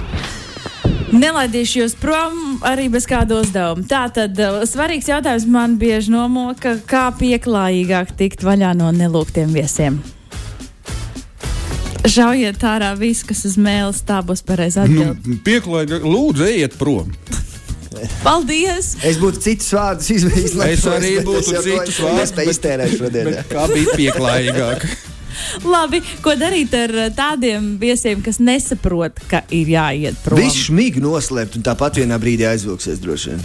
nelaidīšu 1.15 1.79
jūs 1.85 1.93
prom 2.01 2.59
arī 2.67 2.89
bez 2.91 3.05
kāda 3.07 3.37
uzdevuma. 3.45 3.85
Tā 3.87 4.09
tad 4.11 4.39
uh, 4.43 4.65
svarīgs 4.67 5.07
jautājums 5.13 5.47
man 5.47 5.77
bieži 5.79 6.11
nomoka, 6.11 6.75
kā 6.91 7.05
pieklājīgāk 7.15 8.17
tikt 8.19 8.43
vaļā 8.43 8.73
no 8.75 8.91
nelūgtiem 8.91 9.53
viesiem. 9.55 10.01
Žaujiet 12.05 12.61
ārā 12.69 12.91
visu, 12.99 13.25
kas 13.31 13.45
uz 13.49 13.55
mēles, 13.57 14.03
tā 14.05 14.19
būs 14.27 14.43
pareizi 14.45 14.83
Nu, 14.91 15.13
atbildēt. 15.15 15.39
pieklājīgi, 15.47 16.01
lūdzu, 16.05 16.45
ejiet 16.51 16.75
prom. 16.77 17.15
Paldies! 18.25 18.93
Es 19.05 19.19
būtu 19.23 19.43
citus 19.45 19.73
vārdus 19.75 20.11
izvēlējies. 20.15 20.79
Es 20.79 20.87
arī 20.91 21.17
būtu 21.27 21.57
citus 21.65 21.99
vārdus, 22.05 22.35
bet 22.37 22.53
iztērēju 22.55 23.01
šodien. 23.01 23.33
jā. 23.33 23.43
Bet 23.43 23.51
kā 23.53 23.67
bija 23.73 23.99
pieklājīgāk? 23.99 24.87
Labi, 25.75 25.99
ko 26.23 26.37
darīt 26.39 26.75
ar 26.79 26.95
uh, 26.95 27.09
tādiem 27.15 27.75
viesiem, 27.81 28.23
kas 28.23 28.39
nesaprot, 28.43 29.19
ka 29.31 29.43
ir 29.55 29.73
jāiet 29.75 30.19
prom? 30.23 30.39
Viss 30.39 30.69
šmīgi 30.69 31.03
noslēpt 31.03 31.59
un 31.59 31.67
tāpat 31.67 31.99
vienā 32.03 32.19
brīdī 32.23 32.47
aizvilksies 32.53 33.03
droši 33.03 33.35
vien. 33.35 33.45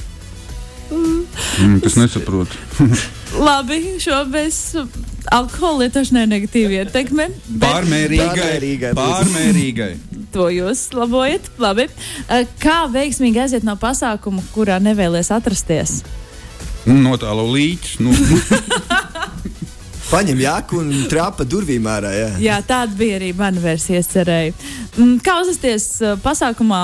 Mm, 0.89 1.79
tas 1.83 1.95
nesaprot. 1.99 2.53
Labi, 3.47 3.81
šo 4.01 4.23
bez 4.31 4.73
alkohola 5.29 5.85
lietošanai 5.85 6.25
negatīvi 6.31 6.79
ietekme. 6.81 7.27
bet 7.47 7.65
Pārmērīgai. 7.67 8.29
Pārmērīgai. 8.29 8.93
Pārmērīgai. 8.97 9.91
To 10.35 10.49
jūs 10.53 10.89
labojat. 10.93 11.49
Labi. 11.61 11.87
Uh, 12.27 12.45
Kā 12.61 12.83
veiksmīgi 12.91 13.41
aiziet 13.45 13.65
no 13.67 13.75
pasākuma, 13.79 14.43
kurā 14.53 14.77
nevēlies 14.83 15.31
atrasties? 15.33 15.99
Nu, 16.85 16.95
Notālo 17.01 17.47
līķis. 17.49 17.99
Nu, 18.03 18.13
Paņem 20.09 20.39
jāku 20.41 20.79
un 20.81 20.87
trāpa 21.09 21.45
durvīm 21.45 21.85
ārā. 21.85 22.11
Jā. 22.15 22.29
Jā, 22.41 22.55
tāda 22.65 22.97
bija 22.97 23.19
arī 23.19 23.29
mana 23.37 23.61
versija. 23.61 24.01
Cerēju. 24.01 24.55
Mm, 24.97 25.19
Kā 25.25 25.35
uzvesties 25.43 25.85
uh, 26.01 26.15
pasākumā, 26.23 26.81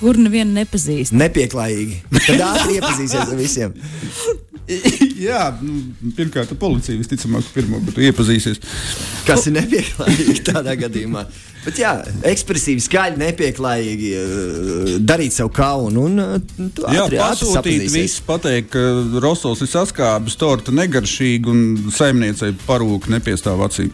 kur 0.00 0.18
nevienu 0.18 0.56
nepazīst? 0.58 1.14
Nepieklājīgi. 1.14 2.00
Tad 2.26 2.46
ātri 2.48 2.80
iepazīsies 2.80 3.22
ar 3.28 3.36
visiem. 3.38 3.76
jā, 5.28 5.44
nu, 5.62 5.80
pirmkārt, 6.16 6.52
policija 6.60 6.98
visticamāk 7.00 7.46
pirmo 7.54 7.80
iepazīsies. 7.98 8.60
Kas 9.26 9.46
ir 9.50 9.56
nepieklājīgi 9.58 10.36
tādā 10.50 10.76
gadījumā. 10.80 11.24
Bet 11.60 11.76
jā, 11.76 11.90
ekspresīvi, 12.24 12.80
skaļi, 12.80 13.20
nepieklājīgi 13.20 14.12
uh, 14.16 14.92
darīt 15.04 15.34
savu 15.36 15.52
kaunu 15.52 16.06
un 16.08 16.22
tu 16.72 16.86
Jā, 16.88 17.04
ātri 17.04 17.20
pasūtīt 17.20 17.84
visu, 17.92 18.22
pateikt, 18.28 18.72
ka 18.72 19.20
Rosols 19.20 19.60
ir 19.66 19.68
saskābis, 19.68 20.38
torta 20.40 20.72
negaršīga 20.72 21.52
un 21.52 21.92
saimniecei 21.92 22.54
parūka 22.64 23.12
nepiestāv 23.12 23.60
acī. 23.68 23.90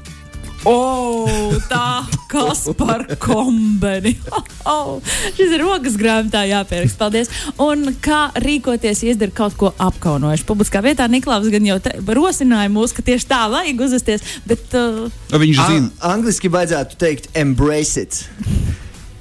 O, 0.66 1.59
tā 1.70 2.02
kas 2.31 2.66
par 2.79 3.07
kombini. 3.22 4.16
Oh, 4.66 4.96
šis 5.37 5.52
ir 5.55 5.62
rokas 5.62 5.94
grāmatā 5.94 6.40
jāpieraksta. 6.50 6.98
Paldies. 6.98 7.29
Un 7.62 7.85
kā 8.02 8.33
rīkoties, 8.42 9.05
ja 9.07 9.12
izdara 9.14 9.31
kaut 9.31 9.55
ko 9.55 9.68
apkaunojuši? 9.79 10.42
Publiskā 10.48 10.81
vietā 10.83 11.07
Niklaus 11.07 11.46
gan 11.52 11.68
jau 11.68 11.76
rosināja 12.18 12.72
mūs, 12.74 12.90
ka 12.96 13.05
tieši 13.07 13.29
tā 13.31 13.44
vajag 13.52 13.85
uzvesties. 13.87 14.26
Bet, 14.42 14.66
uh, 14.74 15.07
Viņš 15.31 15.61
An 15.62 15.70
zina, 15.70 15.92
angliski 16.11 16.50
vajadzētu 16.50 16.98
teikt, 16.98 17.31
embrace 17.38 18.02
it. 18.02 18.18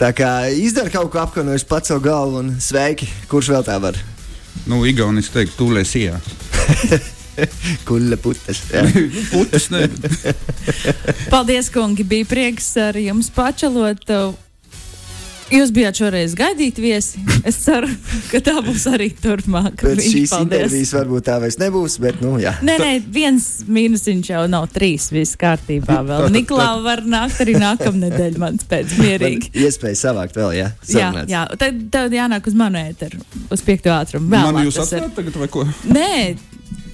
Tā 0.01 0.09
kā 0.17 0.31
izdara 0.49 0.89
kaut 0.89 1.13
ko 1.13 1.21
apkaunojuši 1.27 1.69
pats 1.69 1.93
savu 1.93 2.01
galvu 2.09 2.41
un 2.41 2.55
sveiki, 2.57 3.05
kurš 3.29 3.53
vēl 3.53 3.67
tā 3.69 3.77
var. 3.85 4.01
nu, 4.65 4.81
Igaunijas 4.89 5.29
teikt, 5.29 5.59
tūlēs 5.61 5.93
ijā. 6.01 6.17
Kuļa 7.87 8.17
putas. 8.23 8.63
jā. 8.71 8.85
Putas 9.33 9.69
ne. 9.73 9.85
paldies, 11.33 11.69
kungi. 11.73 12.07
Bija 12.07 12.25
prieks 12.29 12.71
ar 12.81 12.97
jums 13.01 13.31
pačalot. 13.35 14.03
Jūs 15.53 15.69
bijāt 15.69 15.99
šoreiz 15.99 16.31
gaidīt 16.33 16.79
viesi. 16.81 17.19
Es 17.45 17.59
ceru, 17.61 17.85
ka 18.31 18.39
tā 18.41 18.55
būs 18.65 18.87
arī 18.89 19.11
turpmāk. 19.13 19.75
Pēc 19.77 19.99
Viņš, 19.99 20.07
šīs 20.15 20.31
paldies. 20.31 20.47
intervijas 20.63 20.93
varbūt 20.97 21.25
tā 21.27 21.35
vairs 21.43 21.57
nebūs, 21.61 21.97
bet 22.01 22.17
nu 22.25 22.31
jā. 22.41 22.55
Nē, 22.65 22.79
nē, 22.81 22.89
viens 23.13 23.45
mīnusiņš 23.69 24.31
jau 24.31 24.41
nav 24.49 24.65
trīs. 24.73 25.05
Viss 25.13 25.37
kārtībā. 25.37 25.99
Vēl 26.07 26.31
Niklausa 26.33 26.81
var 26.87 27.03
nākt 27.05 27.43
arī 27.45 27.59
nākamnedēļ. 27.61 28.39
Mans 28.41 28.65
pēc 28.71 28.97
mierīgi. 28.97 29.51
Man 29.53 29.67
Iespēja 29.67 30.01
savākt 30.01 30.41
vēl, 30.41 30.55
jā. 30.63 30.71
Jā, 30.81 30.95
sarunāts. 30.95 31.35
jā. 31.35 31.45
Tad, 31.61 31.77
tad 31.93 32.17
jānāk 32.17 32.49
uz 32.49 32.57
manu 32.57 32.81
ēteru, 32.81 33.21
uz 33.53 33.65
piekto 33.69 33.93
ātrumu. 33.93 34.25
Man 34.33 34.49
Vēlāk 34.49 34.71
jūs 34.71 34.81
atstāt 34.81 35.13
tagad 35.21 35.37
vai 35.43 35.51
ko? 35.53 35.67
Nē, 35.93 36.09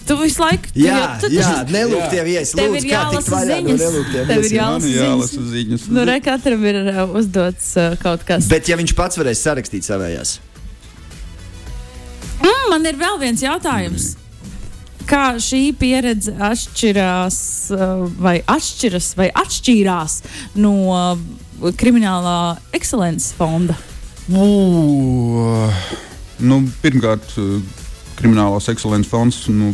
tu 0.07 0.17
visu 0.19 0.41
laiku. 0.43 0.71
tu 0.73 0.79
Jā, 0.83 0.99
tu 1.21 1.29
jā, 1.31 1.45
taču- 1.45 1.73
nelūgtie 1.75 2.23
viesi. 2.25 2.55
Tev 2.57 2.71
Lūdzu, 2.73 2.83
ir 2.85 2.91
jālasa 2.91 3.31
no 3.31 3.41
ziņas. 3.49 3.81
nelūgtiem 3.85 4.27
Tev 4.31 4.45
ir 4.47 4.55
jālasa 4.57 4.93
jālasa 4.95 5.43
ziņas. 5.55 5.87
Nu, 5.95 6.05
re, 6.09 6.19
katram 6.25 6.65
ir 6.71 6.79
uh, 6.83 7.03
uzdots 7.19 7.73
uh, 7.77 7.95
kaut 8.01 8.23
kas. 8.27 8.47
Bet 8.51 8.67
ja 8.71 8.77
viņš 8.79 8.95
pats 8.97 9.19
varēs 9.21 9.43
sarakstīt 9.45 9.87
savējās. 9.87 10.39
Mm, 12.41 12.65
man 12.71 12.85
ir 12.89 12.97
vēl 12.99 13.19
viens 13.21 13.43
jautājums. 13.43 14.15
Kā 15.09 15.35
šī 15.43 15.73
pieredze 15.75 16.31
atšķirās, 16.39 17.37
uh, 17.75 18.05
vai 18.21 18.37
atšķiras, 18.47 19.11
vai 19.19 19.27
atšķīrās 19.35 20.19
no 20.61 20.73
uh, 20.93 21.71
kriminālā 21.77 22.37
ekscelences 22.77 23.33
fonda? 23.37 23.75
Ū, 24.31 24.47
nu, 26.47 26.61
pirmkārt, 26.83 27.33
uh, 27.41 27.57
kriminālās 28.21 28.69
ekscelences 28.71 29.11
fonds. 29.11 29.41
Nu, 29.51 29.73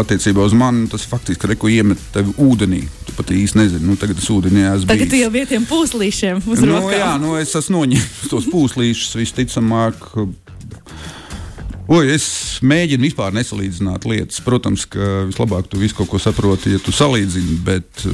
Attiecībā 0.00 0.44
uz 0.44 0.54
mani 0.56 0.86
tas 0.90 1.04
faktiski 1.08 1.48
ir, 1.48 1.56
ko 1.60 1.68
iemet 1.70 2.00
tevi 2.14 2.32
ūdenī. 2.42 2.82
Tu 3.06 3.14
pat 3.16 3.30
īsti 3.34 3.60
nezini, 3.60 3.84
nu, 3.86 3.96
tagad 4.00 4.18
tas 4.18 4.28
ūdenī 4.32 4.64
esmu. 4.70 4.88
Tagad 4.90 5.12
tu 5.12 5.20
jau 5.20 5.30
vietiem 5.34 5.66
pūslīšiem 5.68 6.40
uz 6.42 6.62
nu, 6.64 6.72
rokām. 6.72 6.96
jā, 6.96 7.12
nu, 7.22 7.34
es 7.40 7.54
esmu 7.58 7.82
noņēmis 7.82 8.28
tos 8.32 8.48
pūslīšus 8.52 9.18
visticamāk. 9.20 10.08
Oi, 11.86 12.08
es 12.16 12.26
mēģinu 12.66 13.06
vispār 13.06 13.36
nesalīdzināt 13.36 14.08
lietas. 14.10 14.40
Protams, 14.42 14.88
ka 14.90 15.26
vislabāk 15.28 15.68
tu 15.70 15.78
visu 15.78 15.94
kaut 16.00 16.10
ko 16.10 16.18
saproti, 16.18 16.72
ja 16.74 16.82
tu 16.82 16.94
salīdzini. 16.94 17.60
Bet, 17.66 18.06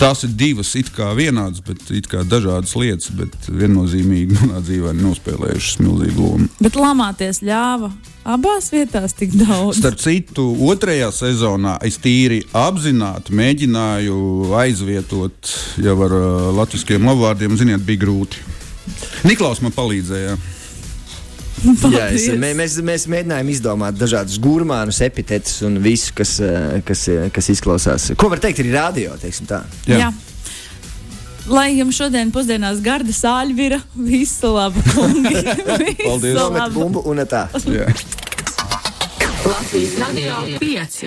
tās 0.00 0.24
ir 0.26 0.34
divas 0.36 0.74
it 0.78 0.90
kā 0.94 1.10
vienādas, 1.16 1.62
bet 1.64 1.82
it 1.94 2.08
kā 2.10 2.22
dažādas 2.28 2.74
lietas, 2.78 3.12
bet 3.16 3.48
viennozīmīgi 3.48 4.36
manā 4.40 4.60
dzīvē 4.64 4.92
nospēlējušas 4.98 5.80
milzīgu 5.84 6.22
lomu. 6.22 6.48
Bet 6.62 6.78
lamāties 6.80 7.42
ļāva 7.44 7.90
abās 8.26 8.70
vietās 8.74 9.14
tik 9.16 9.36
daudz. 9.38 9.80
Starp 9.80 10.00
citu, 10.02 10.48
otrajā 10.68 11.12
sezonā 11.14 11.76
es 11.86 12.00
tīri 12.02 12.42
apzināti 12.56 13.36
mēģināju 13.36 14.18
aizvietot 14.58 15.54
jau 15.82 15.96
ar 16.08 16.18
uh, 16.18 16.50
latviešu 16.56 17.00
vārdiem, 17.06 17.56
ziniet, 17.58 17.84
bija 17.86 18.04
grūti. 18.06 18.44
Niklaus 19.26 19.62
man 19.64 19.74
palīdzēja. 19.74 20.36
Jā, 21.96 22.06
es, 22.12 22.26
mē, 22.36 22.52
mēs, 22.58 22.76
mēs 22.84 23.06
mēģinājām 23.10 23.50
izdomāt 23.54 23.96
dažādus 23.98 24.38
gurmānus, 24.42 25.00
epitetus 25.04 25.60
un 25.66 25.80
visu, 25.82 26.12
kas, 26.16 26.36
eh, 26.44 26.78
kas, 26.86 27.06
eh, 27.12 27.28
kas 27.34 27.50
izklausās. 27.54 28.10
Ko 28.18 28.30
var 28.32 28.42
teikt 28.42 28.62
arī 28.64 28.74
radio? 28.76 29.16
Jā. 29.22 29.62
Jā. 29.86 30.10
Lai 31.46 31.68
jums 31.76 31.94
šodien 31.94 32.32
pusdienās 32.34 32.80
garda 32.82 33.14
sāļvira, 33.14 33.78
visu 33.94 34.50
labu, 34.50 34.82
kungi. 34.90 35.36
Paldies! 36.08 36.34
Nomet 36.34 36.74
bumbu 36.74 37.04
un 37.06 37.22
tā. 37.30 37.46
Latvijas 39.46 39.94
radio 40.02 40.40
5. 40.58 41.04